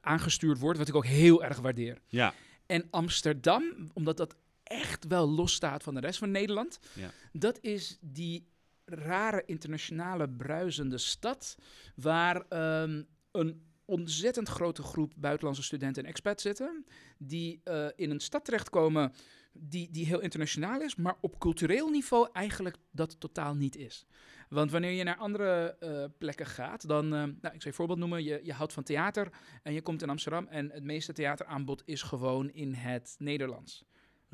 aangestuurd 0.01 0.59
wordt, 0.59 0.79
wat 0.79 0.87
ik 0.87 0.95
ook 0.95 1.05
heel 1.05 1.43
erg 1.43 1.59
waardeer. 1.59 1.97
Ja. 2.07 2.33
En 2.65 2.87
Amsterdam, 2.89 3.63
omdat 3.93 4.17
dat 4.17 4.35
echt 4.63 5.07
wel 5.07 5.29
losstaat 5.29 5.83
van 5.83 5.93
de 5.93 5.99
rest 5.99 6.19
van 6.19 6.31
Nederland. 6.31 6.79
Ja. 6.93 7.11
Dat 7.31 7.59
is 7.61 7.97
die 8.01 8.51
rare 8.85 9.43
internationale 9.45 10.29
bruisende 10.29 10.97
stad 10.97 11.55
waar 11.95 12.35
um, 12.81 13.07
een 13.31 13.61
ontzettend 13.85 14.49
grote 14.49 14.83
groep 14.83 15.13
buitenlandse 15.17 15.63
studenten 15.63 16.03
en 16.03 16.09
expats 16.09 16.43
zitten, 16.43 16.85
die 17.17 17.61
uh, 17.65 17.87
in 17.95 18.11
een 18.11 18.19
stad 18.19 18.45
terechtkomen 18.45 19.13
die, 19.53 19.91
die 19.91 20.05
heel 20.05 20.19
internationaal 20.19 20.81
is, 20.81 20.95
maar 20.95 21.15
op 21.21 21.39
cultureel 21.39 21.89
niveau 21.89 22.29
eigenlijk 22.33 22.77
dat 22.91 23.19
totaal 23.19 23.55
niet 23.55 23.75
is. 23.75 24.05
Want 24.49 24.71
wanneer 24.71 24.91
je 24.91 25.03
naar 25.03 25.17
andere 25.17 25.77
uh, 25.79 26.05
plekken 26.17 26.45
gaat, 26.45 26.87
dan, 26.87 27.05
uh, 27.05 27.11
nou, 27.11 27.27
ik 27.27 27.41
zal 27.41 27.51
je 27.51 27.65
een 27.65 27.73
voorbeeld 27.73 27.99
noemen, 27.99 28.23
je, 28.23 28.39
je 28.43 28.53
houdt 28.53 28.73
van 28.73 28.83
theater 28.83 29.29
en 29.63 29.73
je 29.73 29.81
komt 29.81 30.01
in 30.01 30.09
Amsterdam 30.09 30.47
en 30.47 30.71
het 30.71 30.83
meeste 30.83 31.13
theateraanbod 31.13 31.81
is 31.85 32.01
gewoon 32.01 32.49
in 32.49 32.73
het 32.73 33.15
Nederlands 33.17 33.85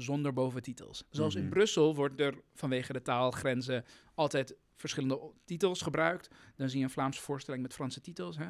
zonder 0.02 0.34
boventitels. 0.34 1.04
Zoals 1.10 1.36
Mhm. 1.36 1.44
in 1.44 1.50
Brussel 1.50 1.96
wordt 1.96 2.20
er 2.20 2.42
vanwege 2.54 2.94
de 2.94 3.02
taalgrenzen 3.02 3.86
altijd 4.16 4.56
verschillende 4.76 5.32
titels 5.46 5.82
gebruikt. 5.82 6.30
Dan 6.56 6.70
zie 6.70 6.80
je 6.80 6.86
een 6.86 6.92
Vlaamse 6.92 7.22
voorstelling 7.22 7.64
met 7.64 7.74
Franse 7.74 8.02
titels. 8.02 8.38
Hè. 8.38 8.48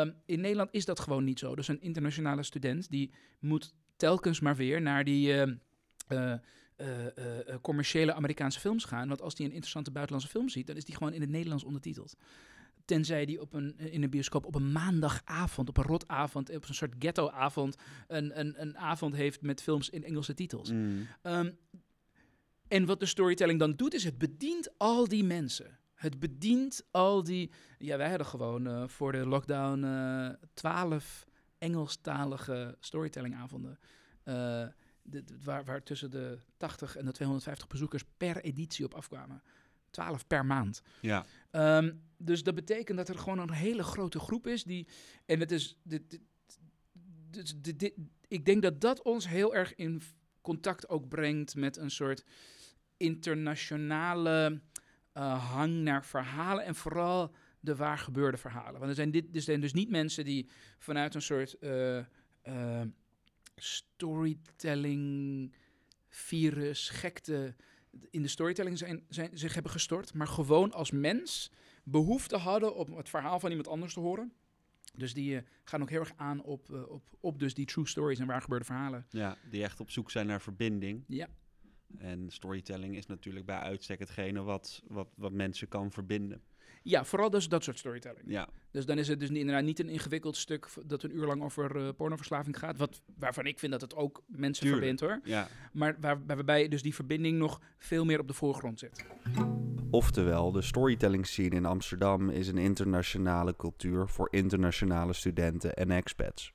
Um, 0.00 0.14
in 0.26 0.40
Nederland 0.40 0.68
is 0.72 0.84
dat 0.84 1.00
gewoon 1.00 1.24
niet 1.24 1.38
zo. 1.38 1.54
Dus 1.54 1.68
een 1.68 1.80
internationale 1.80 2.42
student 2.42 2.90
die 2.90 3.12
moet 3.38 3.74
telkens 3.96 4.40
maar 4.40 4.56
weer 4.56 4.82
naar 4.82 5.04
die 5.04 5.32
uh, 5.32 5.42
uh, 6.08 6.32
uh, 6.78 7.54
commerciële 7.62 8.12
Amerikaanse 8.14 8.60
films 8.60 8.84
gaan. 8.84 9.08
Want 9.08 9.22
als 9.22 9.34
die 9.34 9.46
een 9.46 9.52
interessante 9.52 9.90
buitenlandse 9.90 10.30
film 10.32 10.48
ziet, 10.48 10.66
dan 10.66 10.76
is 10.76 10.84
die 10.84 10.94
gewoon 10.94 11.12
in 11.12 11.20
het 11.20 11.30
Nederlands 11.30 11.64
ondertiteld. 11.64 12.16
Tenzij 12.86 13.24
die 13.24 13.40
op 13.40 13.52
een, 13.52 13.78
in 13.78 14.02
een 14.02 14.10
bioscoop 14.10 14.46
op 14.46 14.54
een 14.54 14.72
maandagavond, 14.72 15.68
op 15.68 15.76
een 15.76 15.84
rotavond, 15.84 16.54
op 16.54 16.68
een 16.68 16.74
soort 16.74 16.94
ghettoavond, 16.98 17.76
een, 18.08 18.40
een, 18.40 18.60
een 18.62 18.78
avond 18.78 19.14
heeft 19.14 19.42
met 19.42 19.62
films 19.62 19.90
in 19.90 20.04
Engelse 20.04 20.34
titels. 20.34 20.70
Mm. 20.70 21.06
Um, 21.22 21.58
en 22.68 22.84
wat 22.84 23.00
de 23.00 23.06
storytelling 23.06 23.58
dan 23.58 23.72
doet, 23.72 23.94
is 23.94 24.04
het 24.04 24.18
bedient 24.18 24.78
al 24.78 25.08
die 25.08 25.24
mensen. 25.24 25.78
Het 25.94 26.18
bedient 26.18 26.86
al 26.90 27.22
die. 27.22 27.50
Ja, 27.78 27.96
wij 27.96 28.08
hadden 28.08 28.26
gewoon 28.26 28.66
uh, 28.66 28.88
voor 28.88 29.12
de 29.12 29.26
lockdown 29.26 29.84
uh, 29.84 30.28
twaalf 30.54 31.26
Engelstalige 31.58 32.76
storytellingavonden. 32.80 33.78
Uh, 34.24 34.34
de, 35.02 35.24
de, 35.24 35.34
waar, 35.44 35.64
waar 35.64 35.82
tussen 35.82 36.10
de 36.10 36.38
80 36.56 36.96
en 36.96 37.04
de 37.04 37.12
250 37.12 37.66
bezoekers 37.66 38.04
per 38.16 38.40
editie 38.40 38.84
op 38.84 38.94
afkwamen. 38.94 39.42
12 39.96 40.26
per 40.26 40.46
maand. 40.46 40.82
Ja. 41.00 41.26
Um, 41.52 42.02
dus 42.16 42.42
dat 42.42 42.54
betekent 42.54 42.96
dat 42.96 43.08
er 43.08 43.18
gewoon 43.18 43.38
een 43.38 43.50
hele 43.50 43.82
grote 43.82 44.18
groep 44.18 44.46
is 44.46 44.64
die. 44.64 44.88
En 45.26 45.40
het 45.40 45.50
is. 45.50 45.78
Dit, 45.82 46.20
dit, 47.30 47.64
dit, 47.64 47.78
dit, 47.78 47.94
ik 48.28 48.44
denk 48.44 48.62
dat 48.62 48.80
dat 48.80 49.02
ons 49.02 49.28
heel 49.28 49.54
erg 49.54 49.74
in 49.74 50.02
contact 50.40 50.88
ook 50.88 51.08
brengt 51.08 51.54
met 51.54 51.76
een 51.76 51.90
soort 51.90 52.24
internationale 52.96 54.60
uh, 55.14 55.52
hang 55.52 55.74
naar 55.74 56.04
verhalen. 56.04 56.64
En 56.64 56.74
vooral 56.74 57.34
de 57.60 57.76
waar 57.76 57.98
gebeurde 57.98 58.36
verhalen. 58.36 58.78
Want 58.78 58.88
er 58.88 58.94
zijn, 58.94 59.10
dit, 59.10 59.34
er 59.34 59.42
zijn 59.42 59.60
dus 59.60 59.72
niet 59.72 59.90
mensen 59.90 60.24
die 60.24 60.48
vanuit 60.78 61.14
een 61.14 61.22
soort 61.22 61.56
uh, 61.60 61.98
uh, 62.44 62.82
storytelling 63.56 65.54
virus, 66.08 66.88
gekte 66.88 67.54
in 68.10 68.22
de 68.22 68.28
storytelling 68.28 68.78
zijn, 68.78 69.04
zijn, 69.08 69.38
zich 69.38 69.54
hebben 69.54 69.72
gestort, 69.72 70.14
maar 70.14 70.28
gewoon 70.28 70.72
als 70.72 70.90
mens 70.90 71.50
behoefte 71.84 72.36
hadden 72.36 72.76
om 72.76 72.96
het 72.96 73.08
verhaal 73.08 73.40
van 73.40 73.50
iemand 73.50 73.68
anders 73.68 73.92
te 73.94 74.00
horen. 74.00 74.32
Dus 74.94 75.14
die 75.14 75.34
uh, 75.34 75.40
gaan 75.64 75.82
ook 75.82 75.90
heel 75.90 76.00
erg 76.00 76.12
aan 76.16 76.42
op, 76.42 76.68
uh, 76.70 76.88
op, 76.88 77.02
op 77.20 77.38
dus 77.38 77.54
die 77.54 77.66
true 77.66 77.86
stories 77.86 78.18
en 78.18 78.26
waar 78.26 78.42
gebeurde 78.42 78.64
verhalen. 78.64 79.06
Ja, 79.10 79.38
die 79.50 79.62
echt 79.62 79.80
op 79.80 79.90
zoek 79.90 80.10
zijn 80.10 80.26
naar 80.26 80.40
verbinding. 80.40 81.04
Ja. 81.06 81.28
En 81.98 82.30
storytelling 82.30 82.96
is 82.96 83.06
natuurlijk 83.06 83.46
bij 83.46 83.58
uitstek 83.58 83.98
hetgene 83.98 84.42
wat, 84.42 84.82
wat, 84.86 85.08
wat 85.16 85.32
mensen 85.32 85.68
kan 85.68 85.92
verbinden. 85.92 86.42
Ja, 86.88 87.04
vooral 87.04 87.30
dus 87.30 87.48
dat 87.48 87.64
soort 87.64 87.78
storytelling. 87.78 88.24
Ja. 88.26 88.48
Dus 88.70 88.86
dan 88.86 88.98
is 88.98 89.08
het 89.08 89.20
dus 89.20 89.30
inderdaad 89.30 89.64
niet 89.64 89.78
een 89.78 89.88
ingewikkeld 89.88 90.36
stuk 90.36 90.68
dat 90.86 91.02
een 91.02 91.16
uur 91.16 91.26
lang 91.26 91.42
over 91.42 91.76
uh, 91.76 91.88
pornoverslaving 91.96 92.58
gaat. 92.58 92.76
Wat, 92.76 93.00
waarvan 93.18 93.46
ik 93.46 93.58
vind 93.58 93.72
dat 93.72 93.80
het 93.80 93.94
ook 93.94 94.22
mensen 94.26 94.66
Tuurlijk. 94.66 94.86
verbindt 94.86 95.00
hoor. 95.00 95.32
Ja. 95.32 95.48
Maar 95.72 95.96
waar, 96.00 96.26
waarbij 96.26 96.68
dus 96.68 96.82
die 96.82 96.94
verbinding 96.94 97.38
nog 97.38 97.60
veel 97.78 98.04
meer 98.04 98.20
op 98.20 98.28
de 98.28 98.34
voorgrond 98.34 98.78
zit. 98.78 99.04
Oftewel, 99.90 100.52
de 100.52 100.62
storytelling 100.62 101.26
scene 101.26 101.54
in 101.54 101.66
Amsterdam 101.66 102.30
is 102.30 102.48
een 102.48 102.58
internationale 102.58 103.56
cultuur 103.56 104.08
voor 104.08 104.28
internationale 104.30 105.12
studenten 105.12 105.74
en 105.74 105.90
expats. 105.90 106.52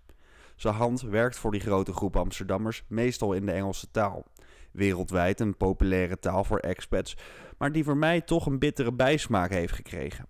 Zijn 0.56 0.74
hand 0.74 1.02
werkt 1.02 1.38
voor 1.38 1.52
die 1.52 1.62
grote 1.62 1.94
groep 1.94 2.16
Amsterdammers 2.16 2.84
meestal 2.88 3.34
in 3.34 3.46
de 3.46 3.52
Engelse 3.52 3.92
taal. 3.92 4.26
Wereldwijd 4.72 5.40
een 5.40 5.58
populaire 5.58 6.20
taal 6.20 6.44
voor 6.44 6.60
expats, 6.60 7.18
maar 7.58 7.72
die 7.72 7.84
voor 7.84 7.98
mij 7.98 8.22
toch 8.22 8.46
een 8.46 8.60
bittere 8.60 8.94
bijsmaak 8.94 9.52
heeft 9.52 9.74
gekregen. 9.74 10.26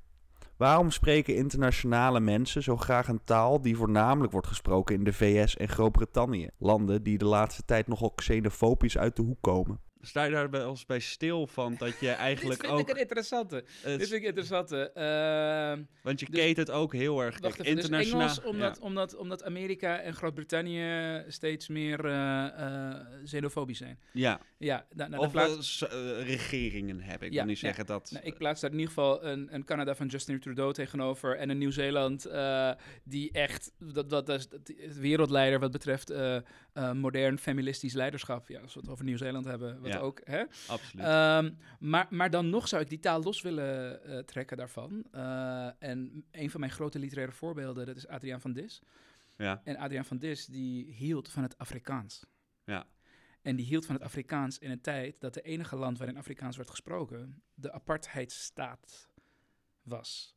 Waarom 0.57 0.91
spreken 0.91 1.35
internationale 1.35 2.19
mensen 2.19 2.63
zo 2.63 2.77
graag 2.77 3.07
een 3.07 3.23
taal 3.23 3.61
die 3.61 3.77
voornamelijk 3.77 4.31
wordt 4.31 4.47
gesproken 4.47 4.95
in 4.95 5.03
de 5.03 5.13
VS 5.13 5.57
en 5.57 5.69
Groot-Brittannië, 5.69 6.49
landen 6.57 7.03
die 7.03 7.17
de 7.17 7.25
laatste 7.25 7.65
tijd 7.65 7.87
nogal 7.87 8.11
xenofobisch 8.11 8.97
uit 8.97 9.15
de 9.15 9.21
hoek 9.21 9.41
komen? 9.41 9.79
Sta 10.01 10.23
je 10.23 10.31
daar 10.31 10.49
wel 10.49 10.69
eens 10.69 10.85
bij 10.85 10.99
stil 10.99 11.47
van 11.47 11.75
dat 11.77 11.99
je 11.99 12.09
eigenlijk 12.29 12.59
Dit 12.61 12.67
vind 12.69 12.79
ook... 12.81 12.87
ik 12.89 12.95
een 12.95 13.01
interessante. 13.01 13.55
het- 13.55 13.99
Dit 13.99 14.07
vind 14.09 14.21
ik 14.21 14.23
interessante. 14.27 14.91
Ehm, 14.91 15.83
want 16.03 16.19
je 16.19 16.25
dus- 16.25 16.39
keet 16.39 16.57
het 16.57 16.71
ook 16.71 16.93
heel 16.93 17.19
erg 17.21 17.39
Wacht 17.39 17.57
dus 17.57 17.67
internationaal. 17.67 18.21
Engels, 18.21 18.41
omdat, 18.43 18.79
omdat, 18.79 19.15
omdat 19.15 19.43
Amerika 19.43 19.99
en 19.99 20.13
Groot-Brittannië 20.13 21.23
steeds 21.27 21.67
meer 21.67 22.05
eh, 22.05 22.91
xenofobisch 23.23 23.77
zijn. 23.77 23.99
ja. 24.13 24.39
Ja, 24.57 24.85
nou, 24.93 25.09
nou, 25.09 25.23
of 25.25 25.31
plaats- 25.31 25.81
eh, 25.87 25.89
regeringen 26.25 27.01
hebben. 27.01 27.27
Ik 27.27 27.33
Ja, 27.33 27.39
wil 27.39 27.47
niet 27.49 27.59
ja. 27.59 27.65
zeggen 27.67 27.85
dat... 27.85 28.11
nou, 28.11 28.25
ik 28.25 28.37
plaats 28.37 28.61
daar 28.61 28.69
in 28.71 28.77
ieder 28.79 28.93
geval 28.93 29.25
een, 29.25 29.47
een 29.53 29.63
Canada 29.65 29.95
van 29.95 30.07
Justin 30.07 30.39
Trudeau 30.39 30.73
tegenover 30.73 31.37
en 31.37 31.49
een 31.49 31.57
Nieuw-Zeeland 31.57 32.27
die 33.03 33.31
echt, 33.31 33.71
dat, 33.79 34.09
dat, 34.09 34.25
dat 34.25 34.47
is 34.65 34.97
wereldleider 34.97 35.59
wat 35.59 35.71
betreft 35.71 36.13
modern 36.93 37.37
feministisch 37.37 37.93
leiderschap. 37.93 38.47
Ja, 38.47 38.59
als 38.59 38.73
we 38.73 38.79
het 38.79 38.89
over 38.89 39.05
Nieuw-Zeeland 39.05 39.45
hebben, 39.45 39.81
wat 39.81 39.90
Ook, 39.99 40.21
hè? 40.23 40.43
Absoluut. 40.67 41.05
Ehm, 41.05 41.51
maar, 41.79 42.07
maar 42.09 42.29
dan 42.29 42.49
nog 42.49 42.67
zou 42.67 42.81
ik 42.81 42.89
die 42.89 42.99
taal 42.99 43.23
los 43.23 43.41
willen 43.41 44.03
eh, 44.03 44.17
trekken 44.17 44.57
daarvan. 44.57 45.05
Eh, 45.11 45.69
en 45.79 46.25
een 46.31 46.49
van 46.49 46.59
mijn 46.59 46.71
grote 46.71 46.99
literaire 46.99 47.33
voorbeelden, 47.33 47.85
dat 47.85 47.95
is 47.95 48.07
Adriaan 48.07 48.41
van 48.41 48.53
Dis. 48.53 48.81
ja. 49.37 49.61
En 49.63 49.77
Adriaan 49.77 50.05
van 50.05 50.17
Dis, 50.17 50.45
die 50.45 50.93
hield 50.93 51.29
van 51.29 51.43
het 51.43 51.57
Afrikaans. 51.57 52.25
Ja. 52.65 52.85
En 53.41 53.55
die 53.55 53.65
hield 53.65 53.85
van 53.85 53.95
het 53.95 54.03
Afrikaans 54.03 54.59
in 54.59 54.71
een 54.71 54.81
tijd 54.81 55.19
dat 55.19 55.33
de 55.33 55.41
enige 55.41 55.75
land 55.75 55.97
waarin 55.97 56.17
Afrikaans 56.17 56.57
werd 56.57 56.69
gesproken 56.69 57.41
de 57.53 57.71
apartheidsstaat 57.71 59.09
was. 59.81 60.35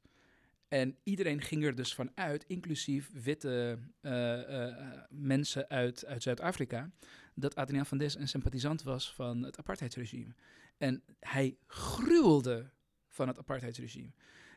En 0.68 0.96
iedereen 1.02 1.40
ging 1.40 1.64
er 1.64 1.74
dus 1.74 1.94
van 1.94 2.10
uit, 2.14 2.44
inclusief 2.46 3.10
witte 3.12 3.78
eh, 4.00 4.68
mensen 5.08 5.68
uit, 5.68 6.06
uit 6.06 6.22
Zuid-Afrika, 6.22 6.90
dat 7.34 7.54
Adriaan 7.54 7.86
van 7.86 7.98
Dis 7.98 8.16
een 8.16 8.28
sympathisant 8.28 8.82
was 8.82 9.12
van 9.12 9.42
het 9.42 9.58
apartheidsregime. 9.58 10.34
En 10.76 11.02
hij 11.20 11.56
gruwelde 11.66 12.70
van 13.08 13.28
het 13.28 13.38
apartheidsregime. 13.38 14.10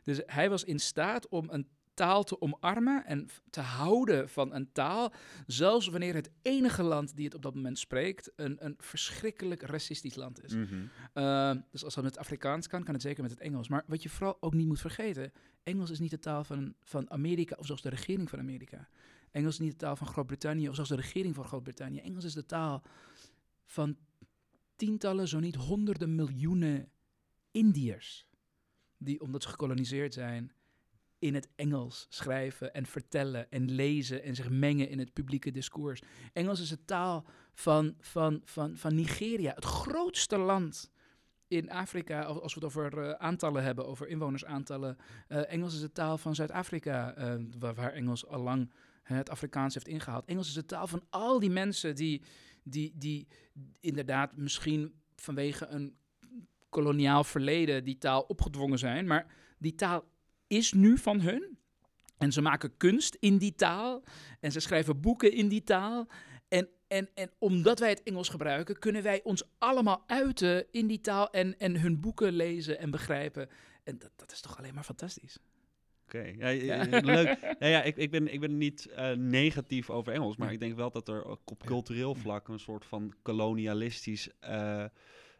Dus 0.03 0.21
hij 0.25 0.49
was 0.49 0.63
in 0.63 0.79
staat 0.79 1.27
om 1.27 1.47
een 1.49 1.67
taal 1.97 2.23
te 2.23 2.41
omarmen 2.41 3.05
en 3.05 3.27
te 3.49 3.61
houden 3.61 4.29
van 4.29 4.53
een 4.53 4.71
taal, 4.71 5.13
zelfs 5.47 5.87
wanneer 5.87 6.13
het 6.13 6.29
enige 6.41 6.83
land 6.83 7.15
die 7.15 7.25
het 7.25 7.35
op 7.35 7.41
dat 7.41 7.55
moment 7.55 7.79
spreekt 7.79 8.31
een, 8.35 8.65
een 8.65 8.75
verschrikkelijk 8.77 9.61
racistisch 9.61 10.15
land 10.15 10.43
is. 10.43 10.53
Mhm. 10.53 10.75
Uh, 11.13 11.51
dus 11.71 11.83
als 11.83 11.93
dat 11.93 12.03
met 12.03 12.13
het 12.13 12.23
Afrikaans 12.23 12.67
kan, 12.67 12.83
kan 12.83 12.93
het 12.93 13.03
zeker 13.03 13.21
met 13.21 13.31
het 13.31 13.39
Engels. 13.39 13.67
Maar 13.67 13.83
wat 13.87 14.03
je 14.03 14.09
vooral 14.09 14.37
ook 14.39 14.53
niet 14.53 14.67
moet 14.67 14.81
vergeten, 14.81 15.31
Engels 15.63 15.89
is 15.89 15.99
niet 15.99 16.11
de 16.11 16.19
taal 16.19 16.43
van, 16.43 16.73
van 16.83 17.11
Amerika 17.11 17.55
of 17.59 17.65
zelfs 17.65 17.81
de 17.81 17.89
regering 17.89 18.29
van 18.29 18.39
Amerika. 18.39 18.87
Engels 19.37 19.53
is 19.53 19.59
niet 19.59 19.71
de 19.71 19.77
taal 19.77 19.95
van 19.95 20.07
Groot-Brittannië 20.07 20.69
of 20.69 20.75
zelfs 20.75 20.89
de 20.89 20.95
regering 20.95 21.35
van 21.35 21.45
Groot-Brittannië. 21.45 21.99
Engels 21.99 22.23
is 22.23 22.33
de 22.33 22.45
taal 22.45 22.83
van 23.65 23.97
tientallen, 24.75 25.27
zo 25.27 25.39
niet 25.39 25.55
honderden 25.55 26.15
miljoenen 26.15 26.91
Indiërs. 27.51 28.27
Die, 28.97 29.21
omdat 29.21 29.43
ze 29.43 29.49
gekoloniseerd 29.49 30.13
zijn, 30.13 30.51
in 31.19 31.33
het 31.33 31.49
Engels 31.55 32.05
schrijven 32.09 32.73
en 32.73 32.85
vertellen 32.85 33.51
en 33.51 33.71
lezen 33.71 34.23
en 34.23 34.35
zich 34.35 34.49
mengen 34.49 34.89
in 34.89 34.99
het 34.99 35.13
publieke 35.13 35.51
discours. 35.51 36.01
Engels 36.33 36.59
is 36.59 36.69
de 36.69 36.85
taal 36.85 37.25
van, 37.53 37.95
van, 37.99 38.41
van, 38.43 38.77
van 38.77 38.95
Nigeria, 38.95 39.53
het 39.53 39.65
grootste 39.65 40.37
land 40.37 40.91
in 41.47 41.71
Afrika, 41.71 42.23
als 42.23 42.53
we 42.53 42.59
het 42.59 42.69
over 42.75 42.97
eh, 42.97 43.11
aantallen 43.11 43.63
hebben, 43.63 43.87
over 43.87 44.07
inwonersaantallen. 44.07 44.97
Eh, 45.27 45.51
Engels 45.51 45.73
is 45.73 45.81
de 45.81 45.91
taal 45.91 46.17
van 46.17 46.35
Zuid-Afrika, 46.35 47.13
eh, 47.13 47.33
waar, 47.59 47.93
Engels 47.93 48.27
al 48.27 48.41
lang 48.41 48.71
het 49.15 49.29
Afrikaans 49.29 49.73
heeft 49.73 49.87
ingehaald. 49.87 50.25
Engels 50.25 50.47
is 50.47 50.53
de 50.53 50.65
taal 50.65 50.87
van 50.87 51.03
al 51.09 51.39
die 51.39 51.49
mensen 51.49 51.95
die, 51.95 52.21
die, 52.63 52.93
die 52.95 53.27
inderdaad 53.79 54.37
misschien 54.37 54.93
vanwege 55.15 55.65
een 55.65 55.97
koloniaal 56.69 57.23
verleden 57.23 57.83
die 57.83 57.97
taal 57.97 58.21
opgedwongen 58.21 58.79
zijn, 58.79 59.07
maar 59.07 59.33
die 59.57 59.75
taal 59.75 60.03
is 60.47 60.73
nu 60.73 60.97
van 60.97 61.21
hun. 61.21 61.57
En 62.17 62.31
ze 62.31 62.41
maken 62.41 62.77
kunst 62.77 63.17
in 63.19 63.37
die 63.37 63.55
taal. 63.55 64.03
En 64.39 64.51
ze 64.51 64.59
schrijven 64.59 65.01
boeken 65.01 65.31
in 65.31 65.47
die 65.47 65.63
taal. 65.63 66.07
En, 66.47 66.69
en, 66.87 67.09
en 67.13 67.31
omdat 67.37 67.79
wij 67.79 67.89
het 67.89 68.03
Engels 68.03 68.29
gebruiken, 68.29 68.79
kunnen 68.79 69.03
wij 69.03 69.23
ons 69.23 69.43
allemaal 69.57 70.03
uiten 70.07 70.65
in 70.71 70.87
die 70.87 71.01
taal. 71.01 71.29
En, 71.29 71.59
en 71.59 71.79
hun 71.79 71.99
boeken 71.99 72.33
lezen 72.33 72.79
en 72.79 72.91
begrijpen. 72.91 73.49
En 73.83 73.97
dat, 73.97 74.11
dat 74.15 74.31
is 74.31 74.41
toch 74.41 74.57
alleen 74.57 74.73
maar 74.73 74.83
fantastisch. 74.83 75.37
Oké, 76.07 76.33
ja, 76.37 76.47
ja, 76.47 76.83
Ja. 76.83 76.99
leuk. 76.99 77.55
Ja, 77.59 77.67
ja, 77.75 77.83
ik, 77.83 77.97
ik, 77.97 78.11
ben, 78.11 78.33
ik 78.33 78.39
ben 78.39 78.57
niet 78.57 78.85
eh, 78.85 79.11
negatief 79.11 79.89
over 79.89 80.13
Engels, 80.13 80.37
maar 80.37 80.51
ik 80.51 80.59
denk 80.59 80.75
wel 80.75 80.91
dat 80.91 81.07
er 81.07 81.23
op 81.25 81.63
cultureel 81.65 82.15
vlak 82.15 82.47
een 82.47 82.59
soort 82.59 82.85
van 82.85 83.13
kolonialistisch 83.21 84.29
eh, 84.39 84.85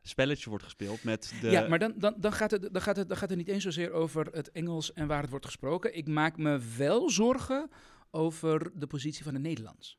spelletje 0.02 0.50
wordt 0.50 0.64
gespeeld 0.64 1.04
met 1.04 1.34
de... 1.42 1.50
Ja, 1.50 1.68
maar 1.68 1.80
dan, 1.80 1.94
dan, 1.96 2.14
dan, 2.18 2.32
gaat 2.32 2.52
het, 2.52 2.70
dan, 2.72 2.82
gaat 2.82 2.96
het, 2.96 3.08
dan 3.08 3.18
gaat 3.18 3.30
het 3.30 3.38
niet 3.38 3.48
eens 3.48 3.64
zozeer 3.64 3.92
over 3.92 4.26
het 4.32 4.52
Engels 4.52 4.94
en 4.94 5.08
waar 5.08 5.22
het 5.22 5.30
wordt 5.30 5.46
gesproken. 5.46 5.98
Ik 5.98 6.08
maak 6.08 6.38
me 6.38 6.60
wel 6.78 7.10
zorgen 7.10 7.70
over 8.12 8.72
de 8.74 8.88
positie 8.88 9.24
van 9.24 9.34
het 9.34 9.44
Nederlands. 9.44 9.98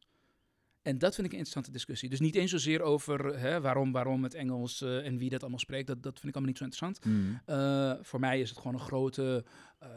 En 0.88 0.98
dat 0.98 1.14
vind 1.14 1.26
ik 1.26 1.32
een 1.32 1.38
interessante 1.38 1.70
discussie. 1.70 2.08
Dus 2.08 2.20
niet 2.20 2.34
eens 2.34 2.50
zozeer 2.50 2.82
over 2.82 3.38
hè, 3.38 3.60
waarom, 3.60 3.92
waarom 3.92 4.22
het 4.22 4.34
Engels 4.34 4.82
eh, 4.82 5.06
en 5.06 5.18
wie 5.18 5.30
dat 5.30 5.40
allemaal 5.40 5.58
spreekt. 5.58 5.86
Dat, 5.86 6.02
dat 6.02 6.20
vind 6.20 6.24
ik 6.26 6.34
allemaal 6.34 6.50
niet 6.50 6.58
zo 6.58 6.64
interessant. 6.64 7.04
Mm. 7.04 7.40
Eh, 7.44 7.92
voor 8.02 8.20
mij 8.20 8.40
is 8.40 8.48
het 8.48 8.58
gewoon 8.58 8.74
een 8.74 8.80
grote, 8.80 9.44
eh, 9.78 9.88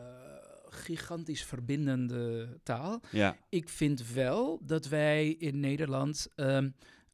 gigantisch 0.71 1.43
verbindende 1.43 2.59
taal. 2.63 3.01
Ja, 3.11 3.37
Ik 3.49 3.69
vind 3.69 4.13
wel 4.13 4.59
dat 4.65 4.87
wij 4.87 5.29
in 5.29 5.59
Nederland 5.59 6.27
ehm, 6.35 6.69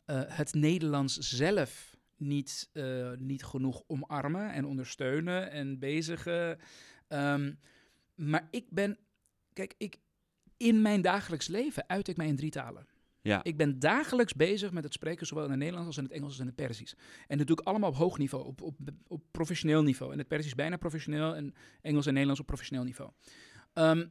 eh, 0.06 0.22
het 0.26 0.54
Nederlands 0.54 1.18
zelf 1.18 1.98
niet, 2.18 2.70
eh, 2.74 3.12
niet 3.18 3.44
genoeg 3.44 3.84
omarmen 3.88 4.52
en 4.54 4.66
ondersteunen 4.66 5.52
en 5.52 5.80
bezigen. 5.80 6.60
Ehm, 7.08 7.54
maar 8.16 8.48
ik 8.52 8.66
ben, 8.70 8.98
kijk, 9.54 9.74
ik, 9.78 9.98
in 10.58 10.82
mijn 10.82 11.02
dagelijks 11.02 11.48
leven 11.48 11.90
uit 11.90 12.08
ik 12.08 12.18
mij 12.18 12.28
in 12.28 12.36
drie 12.36 12.52
talen. 12.52 12.88
Ja. 13.28 13.44
Ik 13.44 13.58
ben 13.58 13.80
dagelijks 13.80 14.34
bezig 14.34 14.72
met 14.72 14.84
het 14.84 14.94
spreken, 14.94 15.28
zowel 15.28 15.44
in 15.44 15.50
het 15.50 15.60
Nederlands 15.60 15.88
als 15.88 15.98
in 15.98 16.04
het 16.04 16.12
Engels 16.12 16.30
als 16.30 16.40
in 16.40 16.46
het 16.46 16.56
Persisch. 16.56 16.96
En 17.28 17.38
dat 17.38 17.48
doe 17.48 17.60
ik 17.60 17.66
allemaal 17.66 17.90
op 17.90 17.96
hoog 17.96 18.18
niveau, 18.18 18.46
op, 18.46 18.74
op, 19.08 19.22
professioneel 19.32 19.84
niveau. 19.84 20.12
En 20.12 20.18
het 20.18 20.28
Persisch 20.28 20.56
bijna 20.56 20.78
professioneel 20.78 21.36
en 21.36 21.54
Engels 21.82 22.06
en 22.06 22.12
Nederlands 22.12 22.42
op 22.42 22.48
professioneel 22.48 22.84
niveau. 22.84 23.12
Ehm, 23.74 24.08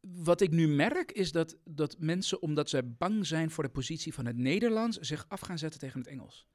wat 0.00 0.40
ik 0.40 0.50
nu 0.50 0.68
merk 0.68 1.12
is 1.12 1.32
dat, 1.32 1.56
dat 1.64 1.96
mensen, 1.98 2.42
omdat 2.42 2.68
ze 2.68 2.82
bang 2.82 3.26
zijn 3.26 3.50
voor 3.50 3.64
de 3.64 3.70
positie 3.70 4.14
van 4.14 4.26
het 4.26 4.36
Nederlands, 4.36 4.98
zich 4.98 5.24
af 5.28 5.40
gaan 5.40 5.58
zetten 5.58 5.80
tegen 5.80 5.98
het 5.98 6.08
Engels. 6.08 6.46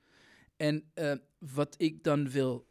En 0.57 0.91
eh, 0.93 1.13
wat 1.37 1.75
ik 1.77 2.03
dan 2.03 2.29
wil 2.29 2.67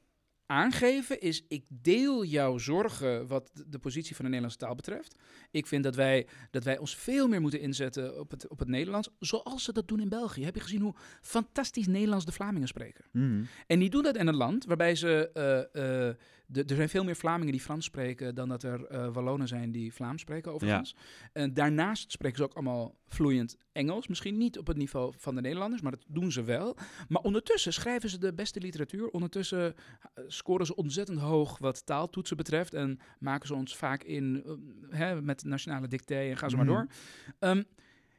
aangeven 0.51 1.21
is, 1.21 1.45
ik 1.49 1.65
deel 1.69 2.25
jouw 2.25 2.59
zorgen 2.59 3.27
wat 3.27 3.51
de- 3.67 3.79
positie 3.79 4.15
van 4.17 4.25
de 4.25 4.31
Nederlandse 4.31 4.65
taal 4.67 4.75
betreft. 4.75 5.15
Ik 5.51 5.67
vind 5.67 5.85
dat 5.85 5.95
wij, 5.95 6.27
dat 6.51 6.65
wij 6.65 6.79
ons 6.79 6.97
veel 6.97 7.29
meer 7.29 7.41
moeten 7.41 7.61
inzetten 7.61 8.21
op 8.21 8.31
het, 8.31 8.49
op 8.49 8.59
het 8.59 8.69
Nederlands, 8.69 9.09
zoals 9.19 9.65
ze 9.65 9.73
dat 9.73 9.89
doen 9.89 10.01
in 10.01 10.09
België. 10.09 10.45
Heb 10.45 10.55
je 10.55 10.61
gezien 10.61 10.81
hoe 10.81 10.95
fantastisch 11.23 11.87
Nederlands 11.87 12.25
de 12.25 12.33
Vlamingen 12.33 12.69
spreken? 12.69 13.05
Mhm. 13.13 13.43
En 13.67 13.79
die 13.79 13.91
doen 13.91 14.03
dat 14.03 14.17
in 14.17 14.27
een 14.27 14.37
land 14.37 14.65
waarbij 14.65 14.95
ze. 14.95 15.31
eh, 15.35 16.09
eh, 16.09 16.15
de- 16.47 16.65
er 16.65 16.75
zijn 16.77 16.89
veel 16.89 17.05
meer 17.05 17.17
Vlamingen 17.17 17.53
die 17.53 17.61
Frans 17.61 17.85
spreken 17.85 18.35
dan 18.35 18.49
dat 18.49 18.63
er 18.63 18.85
eh 18.87 19.13
Wallonen 19.13 19.49
zijn 19.49 19.73
die 19.73 19.93
Vlaams 19.93 20.21
spreken, 20.21 20.53
overigens. 20.53 20.95
En 21.33 21.55
daarnaast 21.55 22.13
spreken 22.13 22.37
ze 22.39 22.43
ook 22.45 22.55
allemaal 22.55 22.95
vloeiend 23.15 23.57
Engels. 23.73 24.09
Misschien 24.09 24.37
niet 24.37 24.59
op 24.59 24.67
het 24.67 24.77
niveau 24.77 25.13
van 25.17 25.35
de 25.35 25.41
Nederlanders, 25.41 25.83
maar 25.83 25.93
dat 25.93 26.05
doen 26.09 26.33
ze 26.33 26.43
wel. 26.43 26.77
Maar 27.09 27.23
ondertussen 27.23 27.73
schrijven 27.73 28.11
ze 28.11 28.19
de 28.19 28.35
beste 28.35 28.61
literatuur. 28.61 29.09
Ondertussen 29.09 29.75
eh, 30.15 30.25
scoren 30.27 30.67
ze 30.67 30.75
ontzettend 30.75 31.19
hoog 31.19 31.59
wat 31.59 31.87
taaltoetsen 31.87 32.37
betreft. 32.37 32.75
En 32.75 32.99
maken 33.19 33.47
ze 33.47 33.55
ons 33.55 33.77
vaak 33.77 34.03
in 34.03 34.43
eh, 34.45 34.99
hè, 34.99 35.23
met 35.23 35.45
nationale 35.45 35.89
dicté 35.89 36.15
en 36.15 36.37
gaan 36.37 36.51
ze 36.51 36.57
Mhm. 36.57 36.67
maar 36.67 36.75
door. 36.75 36.93
Ehm, 37.39 37.63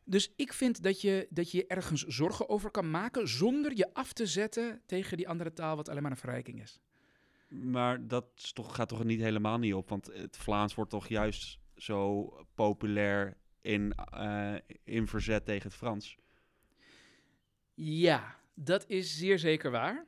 dus 0.06 0.34
ik 0.36 0.54
vind 0.54 0.84
dat 0.84 1.02
je, 1.02 1.28
dat 1.30 1.52
je 1.52 1.68
ergens 1.68 2.04
zorgen 2.04 2.50
over 2.50 2.72
kan 2.72 2.90
maken 2.92 3.28
zonder 3.28 3.78
je 3.78 3.94
af 3.94 4.14
te 4.14 4.26
zetten 4.26 4.82
tegen 4.86 5.18
die 5.18 5.30
andere 5.30 5.54
taal, 5.54 5.76
wat 5.76 5.90
alleen 5.90 6.02
maar 6.02 6.12
een 6.12 6.18
verrijking 6.18 6.62
is. 6.62 6.80
Maar 7.50 8.08
dat 8.08 8.26
is 8.36 8.54
toch, 8.54 8.76
gaat 8.76 8.90
toch 8.90 9.04
niet 9.04 9.20
helemaal 9.22 9.58
niet 9.58 9.74
op, 9.74 9.90
want 9.90 10.10
het 10.14 10.38
Vlaams 10.38 10.76
wordt 10.76 10.92
toch 10.92 11.08
juist 11.08 11.60
zo 11.76 12.30
populair 12.56 13.38
in, 13.62 13.94
eh, 13.94 14.56
in 14.84 15.08
verzet 15.08 15.46
tegen 15.46 15.64
het 15.64 15.78
Frans. 15.78 16.18
Ja, 17.74 18.36
dat 18.54 18.90
is 18.90 19.18
zeer 19.18 19.40
zeker 19.40 19.72
waar. 19.72 20.06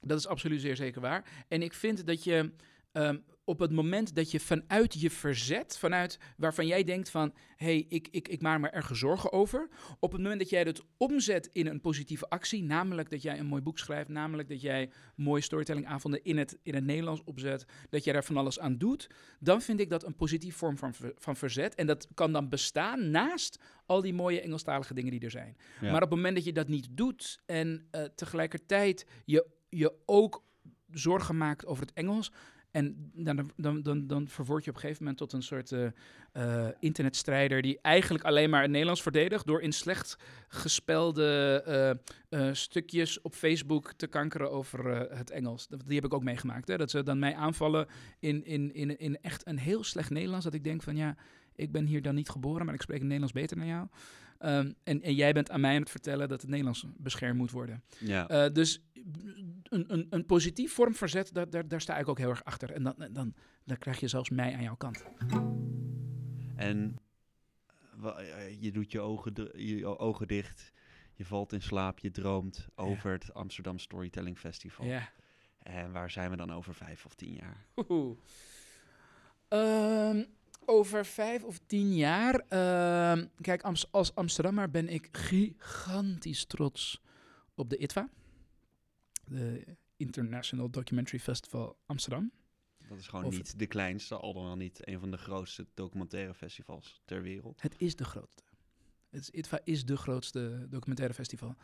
Dat 0.00 0.18
is 0.18 0.26
absoluut 0.26 0.60
zeer 0.60 0.76
zeker 0.76 1.00
waar. 1.00 1.44
En 1.48 1.62
ik 1.62 1.74
vind 1.74 2.06
dat 2.06 2.24
je 2.24 2.52
ehm, 2.92 3.18
op 3.44 3.58
het 3.58 3.70
moment 3.70 4.14
dat 4.14 4.30
je 4.30 4.40
vanuit 4.40 5.00
je 5.00 5.10
verzet, 5.10 5.78
vanuit 5.78 6.18
waarvan 6.36 6.66
jij 6.66 6.84
denkt 6.84 7.10
van, 7.10 7.34
hé, 7.56 7.66
hey, 7.66 7.86
ik, 7.88 8.08
ik, 8.10 8.28
ik 8.28 8.42
maak 8.42 8.60
me 8.60 8.68
ergens 8.68 8.98
zorgen 8.98 9.32
over. 9.32 9.68
Op 10.00 10.12
het 10.12 10.20
moment 10.20 10.40
dat 10.40 10.48
jij 10.48 10.62
het 10.62 10.82
omzet 10.96 11.48
in 11.52 11.66
een 11.66 11.80
positieve 11.80 12.28
actie, 12.28 12.62
namelijk 12.62 13.10
dat 13.10 13.22
jij 13.22 13.38
een 13.38 13.46
mooi 13.46 13.62
boek 13.62 13.78
schrijft, 13.78 14.08
namelijk 14.08 14.48
dat 14.48 14.60
jij 14.60 14.90
mooie 15.16 15.42
storytellingavonden 15.42 16.24
in 16.24 16.38
het, 16.38 16.58
in 16.62 16.74
het 16.74 16.84
Nederlands 16.84 17.24
opzet, 17.24 17.64
dat 17.90 18.04
jij 18.04 18.12
daar 18.12 18.24
van 18.24 18.36
alles 18.36 18.60
aan 18.60 18.78
doet, 18.78 19.10
dan 19.40 19.62
vind 19.62 19.80
ik 19.80 19.90
dat 19.90 20.04
een 20.04 20.16
positieve 20.16 20.58
vorm 20.58 20.76
van, 20.76 20.94
van 21.14 21.36
verzet. 21.36 21.74
En 21.74 21.86
dat 21.86 22.08
kan 22.14 22.32
dan 22.32 22.48
bestaan 22.48 23.10
naast 23.10 23.58
al 23.86 24.00
die 24.00 24.14
mooie 24.14 24.40
Engelstalige 24.40 24.94
dingen 24.94 25.10
die 25.10 25.20
er 25.20 25.30
zijn. 25.30 25.56
Maar 25.80 25.94
op 25.94 26.00
het 26.00 26.10
moment 26.10 26.34
dat 26.34 26.44
je 26.44 26.52
dat 26.52 26.68
niet 26.68 26.88
doet 26.90 27.40
en 27.46 27.88
uh, 27.92 28.02
tegelijkertijd 28.02 29.06
je, 29.24 29.46
je 29.68 29.92
ook 30.06 30.42
zorgen 30.90 31.36
maakt 31.36 31.66
over 31.66 31.86
het 31.86 31.94
Engels, 31.94 32.32
en 32.72 33.10
dan, 33.14 33.50
dan, 33.56 33.82
dan, 33.82 34.06
dan 34.06 34.28
verword 34.28 34.64
je 34.64 34.70
op 34.70 34.76
een 34.76 34.82
gegeven 34.82 35.02
moment 35.02 35.20
tot 35.20 35.32
een 35.32 35.42
soort 35.42 35.70
uh, 35.70 36.68
internetstrijder 36.80 37.62
die 37.62 37.78
eigenlijk 37.82 38.24
alleen 38.24 38.50
maar 38.50 38.62
het 38.62 38.70
Nederlands 38.70 39.02
verdedigt 39.02 39.46
door 39.46 39.62
in 39.62 39.72
slecht 39.72 40.16
gespelde 40.48 41.98
uh, 42.30 42.48
stukjes 42.52 43.20
op 43.20 43.34
Facebook 43.34 43.92
te 43.92 44.06
kankeren 44.06 44.50
over 44.50 44.84
het 45.16 45.30
Engels. 45.30 45.68
Die 45.68 45.94
heb 45.94 46.04
ik 46.04 46.14
ook 46.14 46.22
meegemaakt. 46.22 46.68
Hè? 46.68 46.76
Dat 46.76 46.90
ze 46.90 47.02
dan 47.02 47.18
mij 47.18 47.34
aanvallen 47.34 47.86
in, 48.18 48.44
in, 48.44 48.74
in, 48.74 48.98
in 48.98 49.18
echt 49.20 49.46
een 49.46 49.58
heel 49.58 49.84
slecht 49.84 50.10
Nederlands. 50.10 50.44
Dat 50.44 50.54
ik 50.54 50.64
denk 50.64 50.82
van 50.82 50.96
ja, 50.96 51.16
ik 51.54 51.72
ben 51.72 51.86
hier 51.86 52.02
dan 52.02 52.14
niet 52.14 52.28
geboren, 52.28 52.66
maar 52.66 52.74
ik 52.74 52.82
spreek 52.82 53.02
Nederlands 53.02 53.32
beter 53.32 53.56
dan 53.56 53.66
jou. 53.66 53.86
Um, 54.44 54.74
en, 54.84 55.02
en, 55.02 55.14
jij 55.14 55.32
bent 55.32 55.50
aan 55.50 55.60
mij 55.60 55.74
aan 55.74 55.80
het 55.80 55.90
vertellen 55.90 56.28
dat 56.28 56.40
het 56.40 56.50
Nederlands 56.50 56.86
beschermd 56.96 57.38
moet 57.38 57.50
worden. 57.50 57.82
Ja. 57.98 58.30
Uh, 58.30 58.52
dus 58.52 58.82
een, 59.62 59.92
een, 59.92 60.06
een 60.10 60.26
positief 60.26 60.72
vorm 60.72 60.94
verzet, 60.94 61.34
daar, 61.34 61.50
daar, 61.50 61.68
daar 61.68 61.80
sta 61.80 61.98
ik 61.98 62.08
ook 62.08 62.18
heel 62.18 62.28
erg 62.28 62.44
achter. 62.44 62.70
En 62.70 62.82
dan, 62.82 62.94
dan, 63.12 63.34
dan 63.64 63.78
krijg 63.78 64.00
je 64.00 64.08
zelfs 64.08 64.30
mij 64.30 64.54
aan 64.54 64.62
jouw 64.62 64.76
kant. 64.76 65.04
En 66.56 66.96
eh, 68.02 68.60
je 68.62 68.72
doet 68.72 68.92
je 68.92 69.00
ogen, 69.00 69.50
je 69.54 69.98
ogen 69.98 70.28
dicht, 70.28 70.72
je 71.12 71.24
valt 71.24 71.52
in 71.52 71.62
slaap, 71.62 71.98
je 71.98 72.10
droomt 72.10 72.66
over 72.74 73.12
het 73.12 73.34
Amsterdam 73.34 73.78
Storytelling 73.78 74.38
Festival. 74.38 74.86
Ja. 74.86 75.12
En 75.58 75.92
waar 75.92 76.10
zijn 76.10 76.30
we 76.30 76.36
dan 76.36 76.52
over 76.52 76.74
vijf 76.74 77.04
of 77.04 77.14
tien 77.14 77.34
jaar? 77.34 77.66
Um, 79.48 80.26
over 80.66 81.06
vijf 81.06 81.44
of 81.44 81.60
tien 81.66 81.94
jaar. 81.94 82.34
Uh, 82.34 83.24
kijk, 83.40 83.62
als 83.90 84.14
Amsterdammer 84.14 84.70
ben 84.70 84.88
ik 84.88 85.08
gigantisch 85.12 86.44
trots 86.44 87.02
op 87.54 87.70
de 87.70 87.76
ITVA. 87.76 88.08
De 89.24 89.76
International 89.96 90.70
Documentary 90.70 91.18
Festival 91.18 91.76
Amsterdam. 91.86 92.32
Dat 92.88 92.98
is 92.98 93.06
gewoon 93.06 93.30
niet 93.30 93.58
de 93.58 93.66
kleinste, 93.66 94.16
al 94.16 94.32
dan 94.32 94.44
wel 94.44 94.56
niet 94.56 94.88
een 94.88 95.00
van 95.00 95.10
de 95.10 95.16
grootste 95.16 95.66
documentaire 95.74 96.34
festivals 96.34 97.00
ter 97.04 97.22
wereld. 97.22 97.62
Het 97.62 97.74
is 97.78 97.96
de 97.96 98.04
grootste. 98.04 98.42
Het 99.10 99.20
is, 99.20 99.30
ITVA 99.30 99.60
is 99.64 99.84
de 99.84 99.96
grootste 99.96 100.66
documentaire 100.68 101.14
festival. 101.14 101.54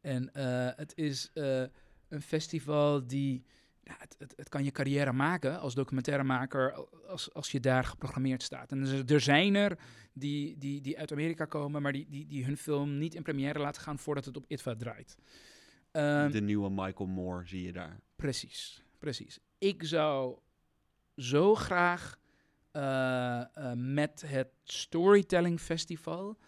En 0.00 0.30
uh, 0.36 0.68
het 0.76 0.92
is 0.96 1.30
uh, 1.34 1.64
een 2.08 2.22
festival 2.22 3.06
die 3.06 3.44
ja, 3.82 3.94
het, 3.98 4.16
het, 4.18 4.32
het, 4.36 4.48
kan 4.48 4.64
je 4.64 4.70
carrière 4.70 5.12
maken 5.12 5.60
als 5.60 5.74
documentairemaker 5.74 6.86
als, 7.08 7.34
als 7.34 7.50
je 7.50 7.60
daar 7.60 7.84
geprogrammeerd 7.84 8.42
staat. 8.42 8.72
En 8.72 9.06
er 9.08 9.20
zijn 9.20 9.54
er 9.54 9.78
die, 10.12 10.58
die, 10.58 10.80
die 10.80 10.98
uit 10.98 11.12
Amerika 11.12 11.44
komen, 11.44 11.82
maar 11.82 11.92
die, 11.92 12.06
die, 12.10 12.26
die 12.26 12.44
hun 12.44 12.56
film 12.56 12.98
niet 12.98 13.14
in 13.14 13.22
première 13.22 13.58
laten 13.58 13.82
gaan 13.82 13.98
voordat 13.98 14.24
het 14.24 14.36
op 14.36 14.44
ITVA 14.48 14.74
draait. 14.76 15.16
Um, 15.92 16.30
de 16.30 16.40
nieuwe 16.40 16.70
Michael 16.70 17.08
Moore 17.08 17.46
zie 17.46 17.62
je 17.62 17.72
daar. 17.72 18.00
Precies, 18.16 18.82
precies. 18.98 19.38
Ik 19.58 19.82
zou 19.84 20.38
zo 21.16 21.54
graag 21.54 22.18
uh, 22.72 22.82
uh, 22.82 23.72
met 23.74 24.22
het 24.26 24.48
Storytelling 24.64 25.60
Festival 25.60 26.38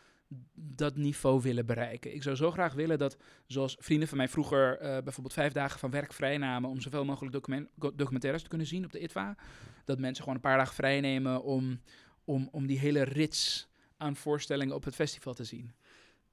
dat 0.53 0.97
niveau 0.97 1.43
willen 1.43 1.67
bereiken. 1.67 2.15
Ik 2.15 2.23
zou 2.23 2.37
zo 2.37 2.51
graag 2.51 2.73
willen 2.73 2.99
dat, 2.99 3.17
zoals 3.47 3.77
vrienden 3.81 4.09
van 4.09 4.17
mij 4.17 4.29
vroeger 4.29 4.83
uh, 4.83 4.89
bijvoorbeeld 5.03 5.33
vijf 5.35 5.53
dagen 5.53 5.79
van 5.79 5.91
werk 5.91 6.13
vrijnamen 6.13 6.71
om 6.71 6.81
zoveel 6.81 7.05
mogelijk 7.05 7.33
document 7.33 7.69
documentaires 7.75 8.43
te 8.43 8.49
kunnen 8.49 8.67
zien 8.67 8.85
op 8.85 8.93
de 8.93 9.01
ITVA, 9.01 9.37
dat 9.85 9.99
mensen 9.99 10.23
gewoon 10.23 10.35
een 10.35 10.49
paar 10.49 10.57
dagen 10.57 10.75
vrij 10.75 11.01
nemen 11.01 11.43
om, 11.43 11.81
om, 12.25 12.49
om 12.53 12.67
die 12.67 12.79
hele 12.79 13.03
rits 13.03 13.69
aan 13.97 14.17
voorstellingen 14.17 14.75
op 14.75 14.85
het 14.85 14.95
festival 14.95 15.35
te 15.35 15.45
zien. 15.45 15.73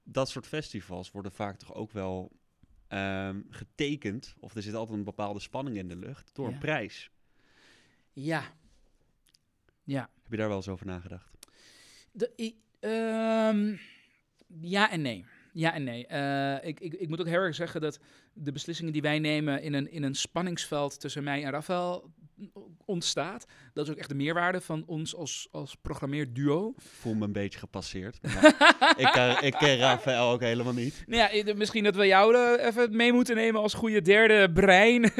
Dat 0.04 0.30
soort 0.30 0.48
festivals 0.48 1.12
worden 1.12 1.32
vaak 1.32 1.58
toch 1.58 1.74
ook 1.74 1.92
wel 1.92 2.32
um, 2.90 3.48
getekend, 3.50 4.36
of 4.40 4.56
er 4.56 4.62
zit 4.62 4.74
altijd 4.74 4.98
een 4.98 5.04
bepaalde 5.04 5.40
spanning 5.40 5.78
in 5.78 5.88
de 5.88 5.96
lucht, 5.96 6.30
door 6.34 6.48
een 6.48 6.58
prijs. 6.58 7.12
Ja. 8.14 8.44
Ja. 9.84 10.10
Heb 10.22 10.32
je 10.32 10.38
daar 10.38 10.48
wel 10.48 10.58
eens 10.58 10.68
over 10.68 10.86
nagedacht? 10.86 11.30
De, 12.12 12.54
Um, 12.84 13.80
ja 14.60 14.92
en 14.92 15.02
nee. 15.02 15.26
Ja 15.54 15.74
en 15.74 15.84
nee. 15.84 16.08
Uh, 16.12 16.68
ik, 16.68 16.80
ik, 16.80 16.94
ik 16.94 17.10
moet 17.10 17.20
ook 17.20 17.28
heel 17.28 17.40
erg 17.40 17.56
zeggen 17.56 17.82
dat 17.82 18.00
de 18.34 18.52
beslissingen 18.52 18.94
die 18.94 19.02
wij 19.02 19.20
nemen 19.20 19.62
in 19.62 19.74
een, 19.74 19.92
in 19.92 20.04
een 20.04 20.16
spanningsveld 20.16 21.00
tussen 21.00 21.24
mij 21.24 21.44
en 21.44 21.52
Rafael 21.52 22.12
ontstaat. 22.86 23.46
Dat 23.74 23.86
is 23.86 23.92
ook 23.92 23.98
echt 23.98 24.10
de 24.10 24.16
meerwaarde 24.16 24.62
van 24.62 24.84
ons 24.86 25.16
als, 25.16 25.48
als 25.52 25.76
programmeerduo. 25.82 26.74
Ik 26.78 26.82
voel 26.82 27.14
me 27.14 27.26
een 27.26 27.32
beetje 27.32 27.60
gepasseerd. 27.60 28.20
ik, 28.98 29.16
uh, 29.16 29.38
ik 29.42 29.54
ken 29.54 29.78
Rafael 29.78 30.32
ook 30.32 30.42
helemaal 30.42 30.74
niet. 30.74 31.04
Nou 31.08 31.36
ja, 31.36 31.54
misschien 31.54 31.84
dat 31.84 31.96
we 31.96 32.06
jou 32.06 32.36
uh, 32.36 32.66
even 32.66 32.96
mee 32.96 33.14
moeten 33.14 33.36
nemen 33.36 33.62
als 33.62 33.74
goede 33.74 34.02
derde 34.02 34.52
brein. 34.52 35.02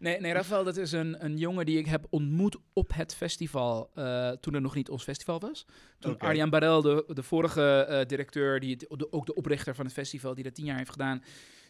nee, 0.00 0.20
nee, 0.20 0.32
Rafael, 0.32 0.64
dat 0.64 0.76
is 0.76 0.92
een, 0.92 1.24
een 1.24 1.38
jongen 1.38 1.66
die 1.66 1.78
ik 1.78 1.86
heb 1.86 2.06
ontmoet 2.10 2.56
op 2.72 2.94
het 2.94 3.14
festival. 3.14 3.90
Uh, 3.94 4.30
toen 4.30 4.54
er 4.54 4.60
nog 4.60 4.74
niet 4.74 4.90
ons 4.90 5.02
festival 5.02 5.40
was. 5.40 5.66
Toen 5.98 6.12
okay. 6.12 6.28
Arjan 6.28 6.50
Barel, 6.50 6.82
de, 6.82 7.04
de 7.08 7.22
vorige 7.22 8.04
directeur, 8.06 8.60
die 8.60 8.76
de, 8.76 9.12
ook 9.12 9.26
de 9.26 9.34
oprichter 9.34 9.74
van 9.74 9.84
het 9.84 9.94
festival, 9.94 10.34
die 10.34 10.44
dat 10.44 10.54
tien 10.54 10.64
jaar 10.64 10.76
heeft 10.76 10.90
gedaan 10.90 11.22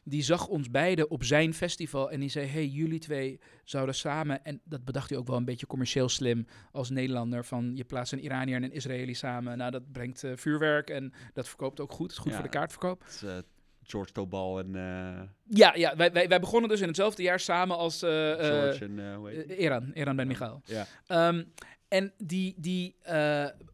die 0.08 0.22
zag 0.22 0.46
ons 0.46 0.70
beiden 0.70 1.10
op 1.10 1.24
zijn 1.24 1.54
festival 1.54 2.10
en 2.10 2.20
die 2.20 2.28
zei: 2.28 2.46
Hey, 2.46 2.66
jullie 2.66 2.98
twee 2.98 3.40
zouden 3.64 3.94
samen. 3.94 4.44
En 4.44 4.60
dat 4.64 4.84
bedacht 4.84 5.10
hij 5.10 5.18
ook 5.18 5.26
wel 5.26 5.36
een 5.36 5.44
beetje 5.44 5.66
commercieel 5.66 6.08
slim 6.08 6.46
als 6.72 6.90
Nederlander. 6.90 7.44
Van 7.44 7.76
je 7.76 7.84
plaatst 7.84 8.12
een 8.12 8.24
Iranier 8.24 8.56
en 8.56 8.62
een 8.62 8.72
Israëli 8.72 9.14
samen. 9.14 9.58
Nou, 9.58 9.70
dat 9.70 9.92
brengt 9.92 10.22
uh, 10.22 10.32
vuurwerk 10.34 10.90
en 10.90 11.12
dat 11.32 11.48
verkoopt 11.48 11.80
ook 11.80 11.92
goed. 11.92 12.06
Het 12.06 12.12
is 12.12 12.18
goed 12.18 12.30
ja, 12.30 12.34
voor 12.34 12.44
de 12.44 12.50
kaartverkoop. 12.50 13.02
Het 13.04 13.12
is, 13.12 13.22
uh, 13.22 13.36
George 13.82 14.12
Tobal 14.12 14.58
en... 14.58 14.68
Uh... 14.68 15.22
Ja, 15.58 15.74
ja 15.74 15.96
wij, 15.96 16.12
wij, 16.12 16.28
wij, 16.28 16.40
begonnen 16.40 16.70
dus 16.70 16.80
in 16.80 16.86
hetzelfde 16.86 17.22
jaar 17.22 17.40
samen 17.40 17.76
als... 17.76 17.98
George 17.98 18.84
en... 18.84 19.14
hoe 19.14 19.56
Iran, 19.56 19.90
Iran 19.94 20.16
Ben 20.16 20.26
Michael. 20.26 20.62
Ja. 20.64 20.86
Um, 21.28 21.52
en 21.88 22.12
die, 22.16 22.54
die 22.56 22.96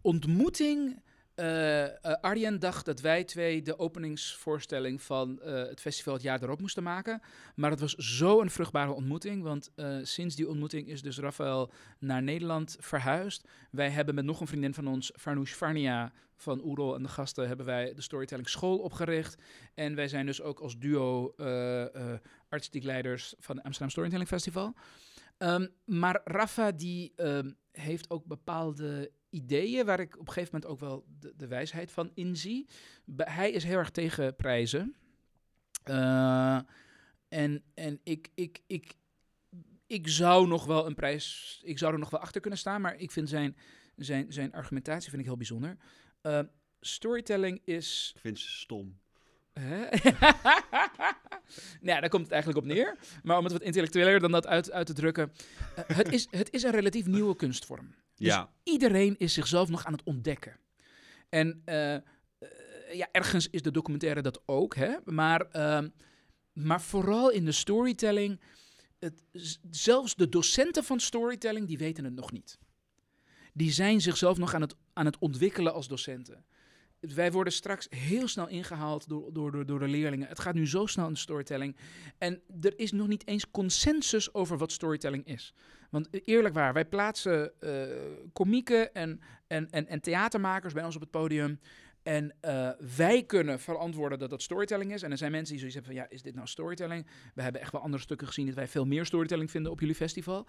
ontmoeting 0.00 1.02
uh, 1.36 1.86
Arjen 2.20 2.58
dacht 2.58 2.84
dat 2.84 3.00
wij 3.00 3.24
twee 3.24 3.62
de 3.62 3.78
openingsvoorstelling 3.78 5.02
van 5.02 5.40
uh, 5.42 5.52
het 5.52 5.80
festival 5.80 6.14
het 6.14 6.22
jaar 6.22 6.42
erop 6.42 6.60
moesten 6.60 6.82
maken. 6.82 7.22
Maar 7.54 7.70
het 7.70 7.80
was 7.80 7.94
zo 7.94 8.40
een 8.40 8.50
vruchtbare 8.50 8.92
ontmoeting. 8.92 9.42
Want 9.42 9.70
sinds 10.02 10.36
die 10.36 10.48
ontmoeting 10.48 10.88
is 10.88 11.02
dus 11.02 11.18
Rafael 11.18 11.72
naar 11.98 12.22
Nederland 12.22 12.76
verhuisd. 12.80 13.48
Wij 13.70 13.90
hebben 13.90 14.14
met 14.14 14.24
nog 14.24 14.40
een 14.40 14.46
vriendin 14.46 14.74
van 14.74 14.86
ons, 14.86 15.12
Farnoosh 15.16 15.52
Farnia 15.52 16.12
van 16.36 16.64
Oerol 16.64 16.94
en 16.94 17.02
de 17.02 17.08
gasten, 17.08 17.48
hebben 17.48 17.66
wij 17.66 17.94
de 17.94 18.02
Storytelling 18.02 18.48
School 18.48 18.78
opgericht. 18.78 19.42
En 19.74 19.94
wij 19.94 20.08
zijn 20.08 20.26
dus 20.26 20.42
ook 20.42 20.60
als 20.60 20.78
duo 20.78 21.34
artistiek 22.48 22.84
leiders 22.84 23.34
van 23.38 23.56
het 23.56 23.64
Amsterdam 23.64 23.90
Storytelling 23.90 24.28
Festival. 24.28 24.74
Um, 25.38 25.68
maar 25.84 26.20
Rafa 26.24 26.72
die 26.72 27.12
um, 27.16 27.56
heeft 27.72 28.10
ook 28.10 28.24
bepaalde 28.24 29.12
ideeën 29.32 29.86
waar 29.86 30.00
ik 30.00 30.18
op 30.18 30.26
een 30.26 30.32
gegeven 30.32 30.50
moment 30.52 30.70
ook 30.70 30.80
wel 30.80 31.04
de, 31.18 31.32
de 31.36 31.46
wijsheid 31.46 31.90
van 31.90 32.10
inzie. 32.14 32.66
Hij 33.16 33.50
is 33.50 33.64
heel 33.64 33.78
erg 33.78 33.90
tegen 33.90 34.36
prijzen. 34.36 34.94
Uh, 35.90 36.60
en 37.28 37.62
en 37.74 38.00
ik, 38.02 38.28
ik, 38.34 38.62
ik, 38.66 38.94
ik 39.86 40.08
zou 40.08 40.46
nog 40.46 40.64
wel 40.64 40.86
een 40.86 40.94
prijs, 40.94 41.60
ik 41.64 41.78
zou 41.78 41.92
er 41.92 41.98
nog 41.98 42.10
wel 42.10 42.20
achter 42.20 42.40
kunnen 42.40 42.58
staan, 42.58 42.80
maar 42.80 42.96
ik 42.96 43.10
vind 43.10 43.28
zijn, 43.28 43.56
zijn, 43.96 44.32
zijn 44.32 44.52
argumentatie 44.52 45.08
vind 45.10 45.22
ik 45.22 45.28
heel 45.28 45.36
bijzonder. 45.36 45.76
Uh, 46.22 46.40
storytelling 46.80 47.60
is. 47.64 48.12
Ik 48.14 48.20
vind 48.20 48.38
ze 48.38 48.50
stom. 48.50 49.00
nou, 51.80 52.00
daar 52.00 52.08
komt 52.08 52.22
het 52.22 52.32
eigenlijk 52.32 52.56
op 52.60 52.64
neer. 52.64 52.96
Maar 53.22 53.38
om 53.38 53.44
het 53.44 53.52
wat 53.52 53.62
intellectueler 53.62 54.20
dan 54.20 54.30
dat 54.30 54.46
uit, 54.46 54.70
uit 54.70 54.86
te 54.86 54.92
drukken. 54.92 55.32
Uh, 55.78 55.96
het, 55.96 56.12
is, 56.12 56.26
het 56.30 56.52
is 56.52 56.62
een 56.62 56.70
relatief 56.70 57.06
nieuwe 57.06 57.36
kunstvorm. 57.36 57.94
Dus 58.14 58.26
ja. 58.26 58.52
iedereen 58.62 59.18
is 59.18 59.32
zichzelf 59.32 59.68
nog 59.68 59.84
aan 59.84 59.92
het 59.92 60.02
ontdekken. 60.02 60.56
En 61.28 61.62
uh, 61.64 61.96
ja, 62.92 63.08
ergens 63.12 63.50
is 63.50 63.62
de 63.62 63.70
documentaire 63.70 64.20
dat 64.20 64.42
ook, 64.46 64.74
hè? 64.74 64.96
Maar, 65.04 65.46
uh, 65.52 65.88
maar 66.52 66.80
vooral 66.80 67.30
in 67.30 67.44
de 67.44 67.52
storytelling. 67.52 68.40
Het, 68.98 69.22
zelfs 69.70 70.14
de 70.14 70.28
docenten 70.28 70.84
van 70.84 71.00
storytelling, 71.00 71.66
die 71.66 71.78
weten 71.78 72.04
het 72.04 72.14
nog 72.14 72.32
niet. 72.32 72.58
Die 73.52 73.72
zijn 73.72 74.00
zichzelf 74.00 74.38
nog 74.38 74.54
aan 74.54 74.60
het, 74.60 74.74
aan 74.92 75.06
het 75.06 75.18
ontwikkelen 75.18 75.74
als 75.74 75.88
docenten. 75.88 76.44
wij 77.00 77.32
worden 77.32 77.52
straks 77.52 77.86
heel 77.90 78.28
snel 78.28 78.48
ingehaald 78.48 79.08
door, 79.08 79.32
door, 79.32 79.52
door, 79.52 79.66
door 79.66 79.78
de 79.78 79.88
leerlingen. 79.88 80.28
Het 80.28 80.40
gaat 80.40 80.54
nu 80.54 80.68
zo 80.68 80.86
snel 80.86 81.06
in 81.06 81.12
de 81.12 81.18
storytelling. 81.18 81.76
En 82.18 82.42
er 82.60 82.78
is 82.78 82.92
nog 82.92 83.08
niet 83.08 83.26
eens 83.26 83.50
consensus 83.50 84.34
over 84.34 84.58
wat 84.58 84.72
storytelling 84.72 85.26
is. 85.26 85.54
Want 85.92 86.10
eh, 86.10 86.20
eerlijk 86.24 86.54
waar, 86.54 86.72
wij 86.72 86.84
plaatsen 86.84 87.52
uh, 87.60 87.82
komieken 88.32 88.94
en, 88.94 89.20
en, 89.46 89.70
en, 89.70 89.86
en 89.86 90.00
theatermakers 90.00 90.72
bij 90.72 90.84
ons 90.84 90.94
op 90.94 91.00
het 91.00 91.10
podium. 91.10 91.60
En 92.02 92.34
uh, 92.44 92.70
wij 92.96 93.22
kunnen 93.22 93.60
verantwoorden 93.60 94.18
dat 94.18 94.30
dat 94.30 94.42
storytelling 94.42 94.92
is. 94.92 95.02
En 95.02 95.10
er 95.10 95.16
zijn 95.16 95.30
mensen 95.30 95.50
die 95.50 95.58
zoiets 95.58 95.76
hebben 95.76 95.94
van, 95.94 96.02
ja, 96.02 96.14
is 96.16 96.22
dit 96.22 96.34
nou 96.34 96.46
storytelling? 96.46 97.06
We 97.34 97.42
hebben 97.42 97.60
echt 97.60 97.72
wel 97.72 97.80
andere 97.80 98.02
stukken 98.02 98.26
gezien 98.26 98.46
dat 98.46 98.54
wij 98.54 98.68
veel 98.68 98.86
meer 98.86 99.06
storytelling 99.06 99.50
vinden 99.50 99.72
op 99.72 99.80
jullie 99.80 99.94
festival. 99.94 100.46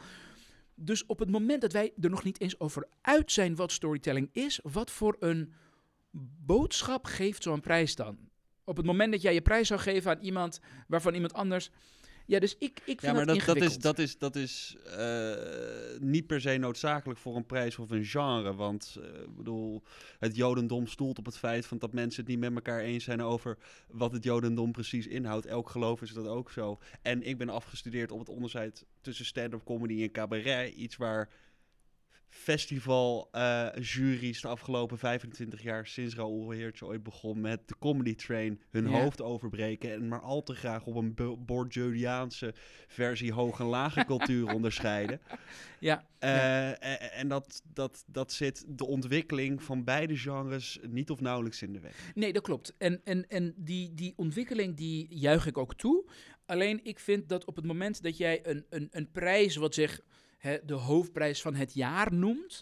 Dus 0.75 1.05
op 1.05 1.19
het 1.19 1.29
moment 1.29 1.61
dat 1.61 1.71
wij 1.71 1.93
er 2.01 2.09
nog 2.09 2.23
niet 2.23 2.41
eens 2.41 2.59
over 2.59 2.87
uit 3.01 3.31
zijn 3.31 3.55
wat 3.55 3.71
storytelling 3.71 4.29
is, 4.31 4.59
wat 4.63 4.91
voor 4.91 5.15
een 5.19 5.53
boodschap 6.45 7.05
geeft 7.05 7.43
zo'n 7.43 7.61
prijs 7.61 7.95
dan? 7.95 8.17
Op 8.63 8.77
het 8.77 8.85
moment 8.85 9.11
dat 9.11 9.21
jij 9.21 9.33
je 9.33 9.41
prijs 9.41 9.67
zou 9.67 9.79
geven 9.79 10.11
aan 10.11 10.23
iemand 10.23 10.59
waarvan 10.87 11.13
iemand 11.13 11.33
anders 11.33 11.71
ja, 12.25 12.39
dus 12.39 12.55
ik, 12.57 12.79
ik 12.79 12.81
vind 12.85 13.01
ja, 13.01 13.13
maar 13.13 13.25
dat, 13.25 13.45
dat, 13.45 13.55
is, 13.55 13.77
dat 13.77 13.99
is, 13.99 14.17
dat 14.17 14.35
is 14.35 14.75
uh, 14.97 15.33
niet 15.99 16.27
per 16.27 16.41
se 16.41 16.57
noodzakelijk 16.57 17.19
voor 17.19 17.35
een 17.35 17.45
prijs 17.45 17.77
of 17.77 17.89
een 17.89 18.05
genre. 18.05 18.53
Want 18.55 18.97
uh, 18.99 19.05
bedoel, 19.37 19.83
het 20.19 20.35
Jodendom 20.35 20.87
stoelt 20.87 21.17
op 21.17 21.25
het 21.25 21.37
feit 21.37 21.65
van 21.65 21.77
dat 21.77 21.93
mensen 21.93 22.21
het 22.21 22.29
niet 22.29 22.39
met 22.39 22.53
elkaar 22.53 22.79
eens 22.79 23.03
zijn 23.03 23.21
over 23.21 23.57
wat 23.87 24.11
het 24.11 24.23
Jodendom 24.23 24.71
precies 24.71 25.07
inhoudt. 25.07 25.45
Elk 25.45 25.69
geloof 25.69 26.01
is 26.01 26.13
dat 26.13 26.27
ook 26.27 26.51
zo. 26.51 26.79
En 27.01 27.23
ik 27.23 27.37
ben 27.37 27.49
afgestudeerd 27.49 28.11
op 28.11 28.19
het 28.19 28.29
onderscheid 28.29 28.85
tussen 29.01 29.25
stand-up 29.25 29.63
comedy 29.63 30.01
en 30.01 30.11
cabaret. 30.11 30.73
Iets 30.73 30.95
waar 30.95 31.29
festival 32.33 33.29
uh, 33.31 33.67
juries 33.79 34.41
de 34.41 34.47
afgelopen 34.47 34.97
25 34.97 35.61
jaar 35.61 35.87
sinds 35.87 36.15
Raoul 36.15 36.49
Heertje 36.49 36.85
ooit 36.85 37.03
begon 37.03 37.41
met 37.41 37.67
de 37.67 37.75
Comedy 37.79 38.15
Train 38.15 38.61
hun 38.69 38.85
hoofd 38.85 39.21
overbreken 39.21 39.91
en 39.91 40.07
maar 40.07 40.21
al 40.21 40.43
te 40.43 40.55
graag 40.55 40.85
op 40.85 40.95
een 40.95 41.15
Bourdieuiaanse 41.45 42.53
versie 42.87 43.33
hoge 43.33 43.63
en 43.63 43.69
lage 43.69 44.05
cultuur 44.13 44.53
onderscheiden. 44.53 45.21
Ja. 45.79 46.07
Uh, 46.19 46.29
ja. 46.29 46.79
En 46.97 47.27
dat, 47.27 47.61
dat, 47.73 48.03
dat 48.07 48.31
zit 48.31 48.65
de 48.67 48.85
ontwikkeling 48.85 49.63
van 49.63 49.83
beide 49.83 50.17
genres 50.17 50.79
niet 50.87 51.09
of 51.09 51.19
nauwelijks 51.19 51.61
in 51.61 51.73
de 51.73 51.79
weg. 51.79 52.11
Nee, 52.15 52.33
dat 52.33 52.43
klopt. 52.43 52.73
En, 52.77 53.01
en, 53.03 53.27
en 53.27 53.53
die, 53.57 53.93
die 53.93 54.13
ontwikkeling 54.15 54.75
die 54.75 55.07
juich 55.09 55.45
ik 55.45 55.57
ook 55.57 55.75
toe. 55.75 56.09
Alleen 56.45 56.79
ik 56.83 56.99
vind 56.99 57.29
dat 57.29 57.45
op 57.45 57.55
het 57.55 57.65
moment 57.65 58.01
dat 58.01 58.17
jij 58.17 58.39
een, 58.43 58.65
een, 58.69 58.87
een 58.91 59.11
prijs 59.11 59.55
wat 59.55 59.73
zich 59.73 60.01
de 60.63 60.73
hoofdprijs 60.73 61.41
van 61.41 61.55
het 61.55 61.73
jaar 61.73 62.13
noemt. 62.13 62.61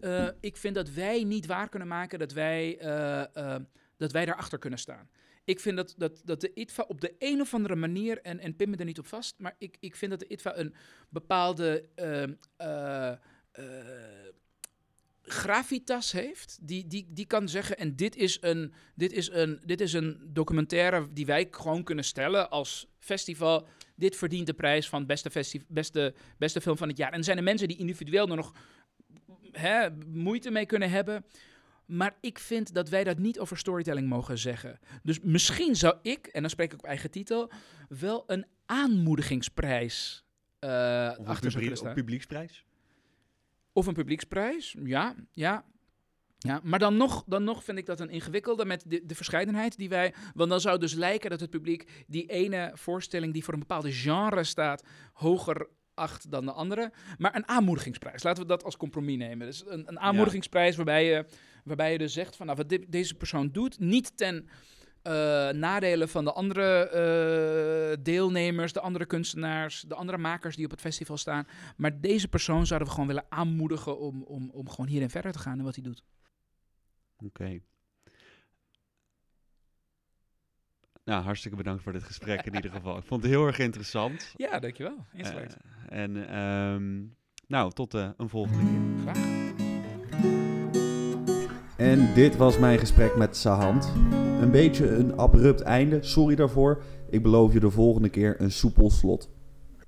Uh, 0.00 0.28
ik 0.40 0.56
vind 0.56 0.74
dat 0.74 0.90
wij 0.90 1.24
niet 1.24 1.46
waar 1.46 1.68
kunnen 1.68 1.88
maken 1.88 2.18
dat 2.18 2.32
wij, 2.32 2.82
uh, 2.82 3.24
uh, 3.34 3.56
dat 3.96 4.12
wij 4.12 4.24
daarachter 4.24 4.58
kunnen 4.58 4.78
staan. 4.78 5.08
Ik 5.44 5.60
vind 5.60 5.76
dat, 5.76 5.94
dat, 5.96 6.20
dat 6.24 6.40
de 6.40 6.52
ITVA 6.54 6.84
op 6.88 7.00
de 7.00 7.14
een 7.18 7.40
of 7.40 7.54
andere 7.54 7.76
manier, 7.76 8.20
en, 8.20 8.38
en 8.38 8.56
pin 8.56 8.70
me 8.70 8.76
er 8.76 8.84
niet 8.84 8.98
op 8.98 9.06
vast, 9.06 9.34
maar 9.38 9.54
ik, 9.58 9.76
ik 9.80 9.96
vind 9.96 10.10
dat 10.10 10.20
de 10.20 10.28
ITVA 10.28 10.58
een 10.58 10.74
bepaalde 11.08 11.84
gravitas 15.22 16.12
heeft, 16.12 16.58
die, 16.60 16.86
die, 16.86 17.06
die 17.08 17.26
kan 17.26 17.48
zeggen, 17.48 17.78
en 17.78 17.96
dit 17.96 18.16
is, 18.16 18.38
een, 18.40 18.72
dit, 18.94 19.12
is 19.12 19.30
een, 19.30 19.60
dit 19.64 19.80
is 19.80 19.92
een 19.92 20.20
documentaire 20.32 21.12
die 21.12 21.26
wij 21.26 21.48
gewoon 21.50 21.84
kunnen 21.84 22.04
stellen 22.04 22.50
als 22.50 22.86
festival 22.98 23.68
dit 24.00 24.16
verdient 24.16 24.46
de 24.46 24.52
prijs 24.52 24.88
van 24.88 25.06
beste, 25.06 25.64
beste, 25.68 26.14
beste 26.38 26.60
film 26.60 26.76
van 26.76 26.88
het 26.88 26.96
jaar. 26.96 27.12
En 27.12 27.24
zijn 27.24 27.36
er 27.36 27.42
mensen 27.42 27.68
die 27.68 27.78
individueel 27.78 28.28
er 28.28 28.36
nog 28.36 28.54
hè, 29.52 29.88
moeite 30.06 30.50
mee 30.50 30.66
kunnen 30.66 30.90
hebben. 30.90 31.24
Maar 31.86 32.16
ik 32.20 32.38
vind 32.38 32.74
dat 32.74 32.88
wij 32.88 33.04
dat 33.04 33.18
niet 33.18 33.38
over 33.38 33.58
storytelling 33.58 34.08
mogen 34.08 34.38
zeggen. 34.38 34.78
Dus 35.02 35.20
misschien 35.20 35.76
zou 35.76 35.96
ik, 36.02 36.26
en 36.26 36.40
dan 36.40 36.50
spreek 36.50 36.72
ik 36.72 36.78
op 36.78 36.84
eigen 36.84 37.10
titel, 37.10 37.50
wel 37.88 38.24
een 38.26 38.46
aanmoedigingsprijs 38.66 40.24
uh, 40.60 41.14
of 41.18 41.26
achter 41.26 41.52
publiek. 41.52 41.80
Een 41.80 41.94
publieksprijs? 41.94 42.64
Of 43.72 43.86
een 43.86 43.94
publieksprijs, 43.94 44.76
ja, 44.84 45.14
ja. 45.32 45.64
Ja, 46.42 46.60
maar 46.62 46.78
dan 46.78 46.96
nog, 46.96 47.24
dan 47.26 47.44
nog 47.44 47.64
vind 47.64 47.78
ik 47.78 47.86
dat 47.86 48.00
een 48.00 48.10
ingewikkelde 48.10 48.64
met 48.64 48.84
de, 48.86 49.06
de 49.06 49.14
verscheidenheid 49.14 49.76
die 49.76 49.88
wij. 49.88 50.14
Want 50.34 50.50
dan 50.50 50.60
zou 50.60 50.78
dus 50.78 50.94
lijken 50.94 51.30
dat 51.30 51.40
het 51.40 51.50
publiek 51.50 52.04
die 52.06 52.26
ene 52.26 52.70
voorstelling 52.74 53.32
die 53.32 53.44
voor 53.44 53.54
een 53.54 53.60
bepaalde 53.60 53.92
genre 53.92 54.44
staat, 54.44 54.84
hoger 55.12 55.68
acht 55.94 56.30
dan 56.30 56.44
de 56.44 56.52
andere. 56.52 56.92
Maar 57.18 57.36
een 57.36 57.48
aanmoedigingsprijs. 57.48 58.22
Laten 58.22 58.42
we 58.42 58.48
dat 58.48 58.64
als 58.64 58.76
compromis 58.76 59.16
nemen. 59.16 59.46
Dus 59.46 59.62
een, 59.66 59.88
een 59.88 60.00
aanmoedigingsprijs 60.00 60.76
waarbij, 60.76 61.04
je, 61.04 61.26
waarbij 61.64 61.92
je 61.92 61.98
dus 61.98 62.12
zegt 62.12 62.36
van 62.36 62.46
nou, 62.46 62.58
wat 62.58 62.78
deze 62.88 63.14
persoon 63.14 63.50
doet, 63.50 63.78
niet 63.78 64.16
ten 64.16 64.48
uh, 65.02 65.12
nadelen 65.50 66.08
van 66.08 66.24
de 66.24 66.32
andere 66.32 66.90
uh, 67.96 68.02
deelnemers, 68.04 68.72
de 68.72 68.80
andere 68.80 69.06
kunstenaars, 69.06 69.84
de 69.88 69.94
andere 69.94 70.18
makers 70.18 70.56
die 70.56 70.64
op 70.64 70.70
het 70.70 70.80
festival 70.80 71.16
staan. 71.16 71.46
Maar 71.76 72.00
deze 72.00 72.28
persoon 72.28 72.66
zouden 72.66 72.88
we 72.88 72.94
gewoon 72.94 73.08
willen 73.08 73.26
aanmoedigen 73.28 73.98
om, 73.98 74.22
om, 74.22 74.50
om 74.52 74.68
gewoon 74.68 74.86
hierin 74.86 75.10
verder 75.10 75.32
te 75.32 75.38
gaan 75.38 75.58
en 75.58 75.64
wat 75.64 75.74
hij 75.74 75.84
doet. 75.84 76.02
Oké. 77.24 77.42
Okay. 77.42 77.62
Nou, 81.04 81.22
hartstikke 81.22 81.56
bedankt 81.56 81.82
voor 81.82 81.92
dit 81.92 82.02
gesprek 82.02 82.46
in 82.46 82.54
ieder 82.54 82.70
geval. 82.70 82.96
Ik 82.96 83.04
vond 83.04 83.22
het 83.22 83.30
heel 83.30 83.46
erg 83.46 83.58
interessant. 83.58 84.34
Ja, 84.36 84.58
dankjewel. 84.58 85.04
Uh, 85.14 85.36
en 85.88 86.38
um, 86.38 87.16
nou, 87.46 87.72
tot 87.72 87.94
uh, 87.94 88.08
een 88.16 88.28
volgende 88.28 88.64
keer. 88.64 89.00
Graag. 89.02 89.38
En 91.76 92.14
dit 92.14 92.36
was 92.36 92.58
mijn 92.58 92.78
gesprek 92.78 93.16
met 93.16 93.36
Sahand. 93.36 93.92
Een 94.40 94.50
beetje 94.50 94.88
een 94.88 95.18
abrupt 95.18 95.60
einde, 95.60 96.02
sorry 96.02 96.34
daarvoor. 96.34 96.82
Ik 97.10 97.22
beloof 97.22 97.52
je 97.52 97.60
de 97.60 97.70
volgende 97.70 98.08
keer 98.08 98.40
een 98.40 98.52
soepel 98.52 98.90
slot. 98.90 99.30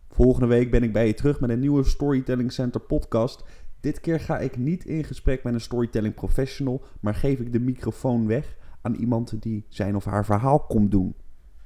Volgende 0.09 0.47
week 0.47 0.71
ben 0.71 0.83
ik 0.83 0.93
bij 0.93 1.07
je 1.07 1.15
terug 1.15 1.41
met 1.41 1.51
een 1.51 1.61
nieuwe 1.61 1.85
Storytelling 1.85 2.53
Center 2.53 2.81
podcast. 2.81 3.45
Dit 3.83 4.01
keer 4.01 4.21
ga 4.21 4.39
ik 4.39 4.57
niet 4.57 4.85
in 4.85 5.05
gesprek 5.05 5.43
met 5.43 5.55
een 5.55 5.61
storytelling 5.61 6.15
professional, 6.15 6.83
maar 7.01 7.15
geef 7.15 7.39
ik 7.39 7.53
de 7.53 7.61
microfoon 7.61 8.27
weg 8.27 8.57
aan 8.81 8.95
iemand 8.95 9.43
die 9.43 9.65
zijn 9.69 9.97
of 9.97 10.05
haar 10.05 10.25
verhaal 10.25 10.61
komt 10.61 10.91
doen. 10.91 11.15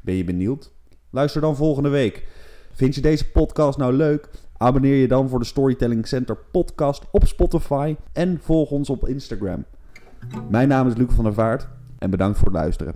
Ben 0.00 0.14
je 0.14 0.24
benieuwd? 0.24 0.72
Luister 1.10 1.40
dan 1.40 1.56
volgende 1.56 1.88
week. 1.88 2.26
Vind 2.72 2.94
je 2.94 3.00
deze 3.00 3.30
podcast 3.30 3.78
nou 3.78 3.92
leuk? 3.92 4.28
Abonneer 4.56 4.94
je 4.94 5.08
dan 5.08 5.28
voor 5.28 5.38
de 5.38 5.44
Storytelling 5.44 6.06
Center 6.06 6.36
podcast 6.36 7.04
op 7.10 7.26
Spotify 7.26 7.96
en 8.12 8.38
volg 8.40 8.70
ons 8.70 8.90
op 8.90 9.08
Instagram. 9.08 9.64
Mijn 10.48 10.68
naam 10.68 10.86
is 10.86 10.96
Luc 10.96 11.10
van 11.10 11.24
der 11.24 11.34
Vaart 11.34 11.68
en 11.98 12.10
bedankt 12.10 12.38
voor 12.38 12.48
het 12.48 12.56
luisteren. 12.56 12.94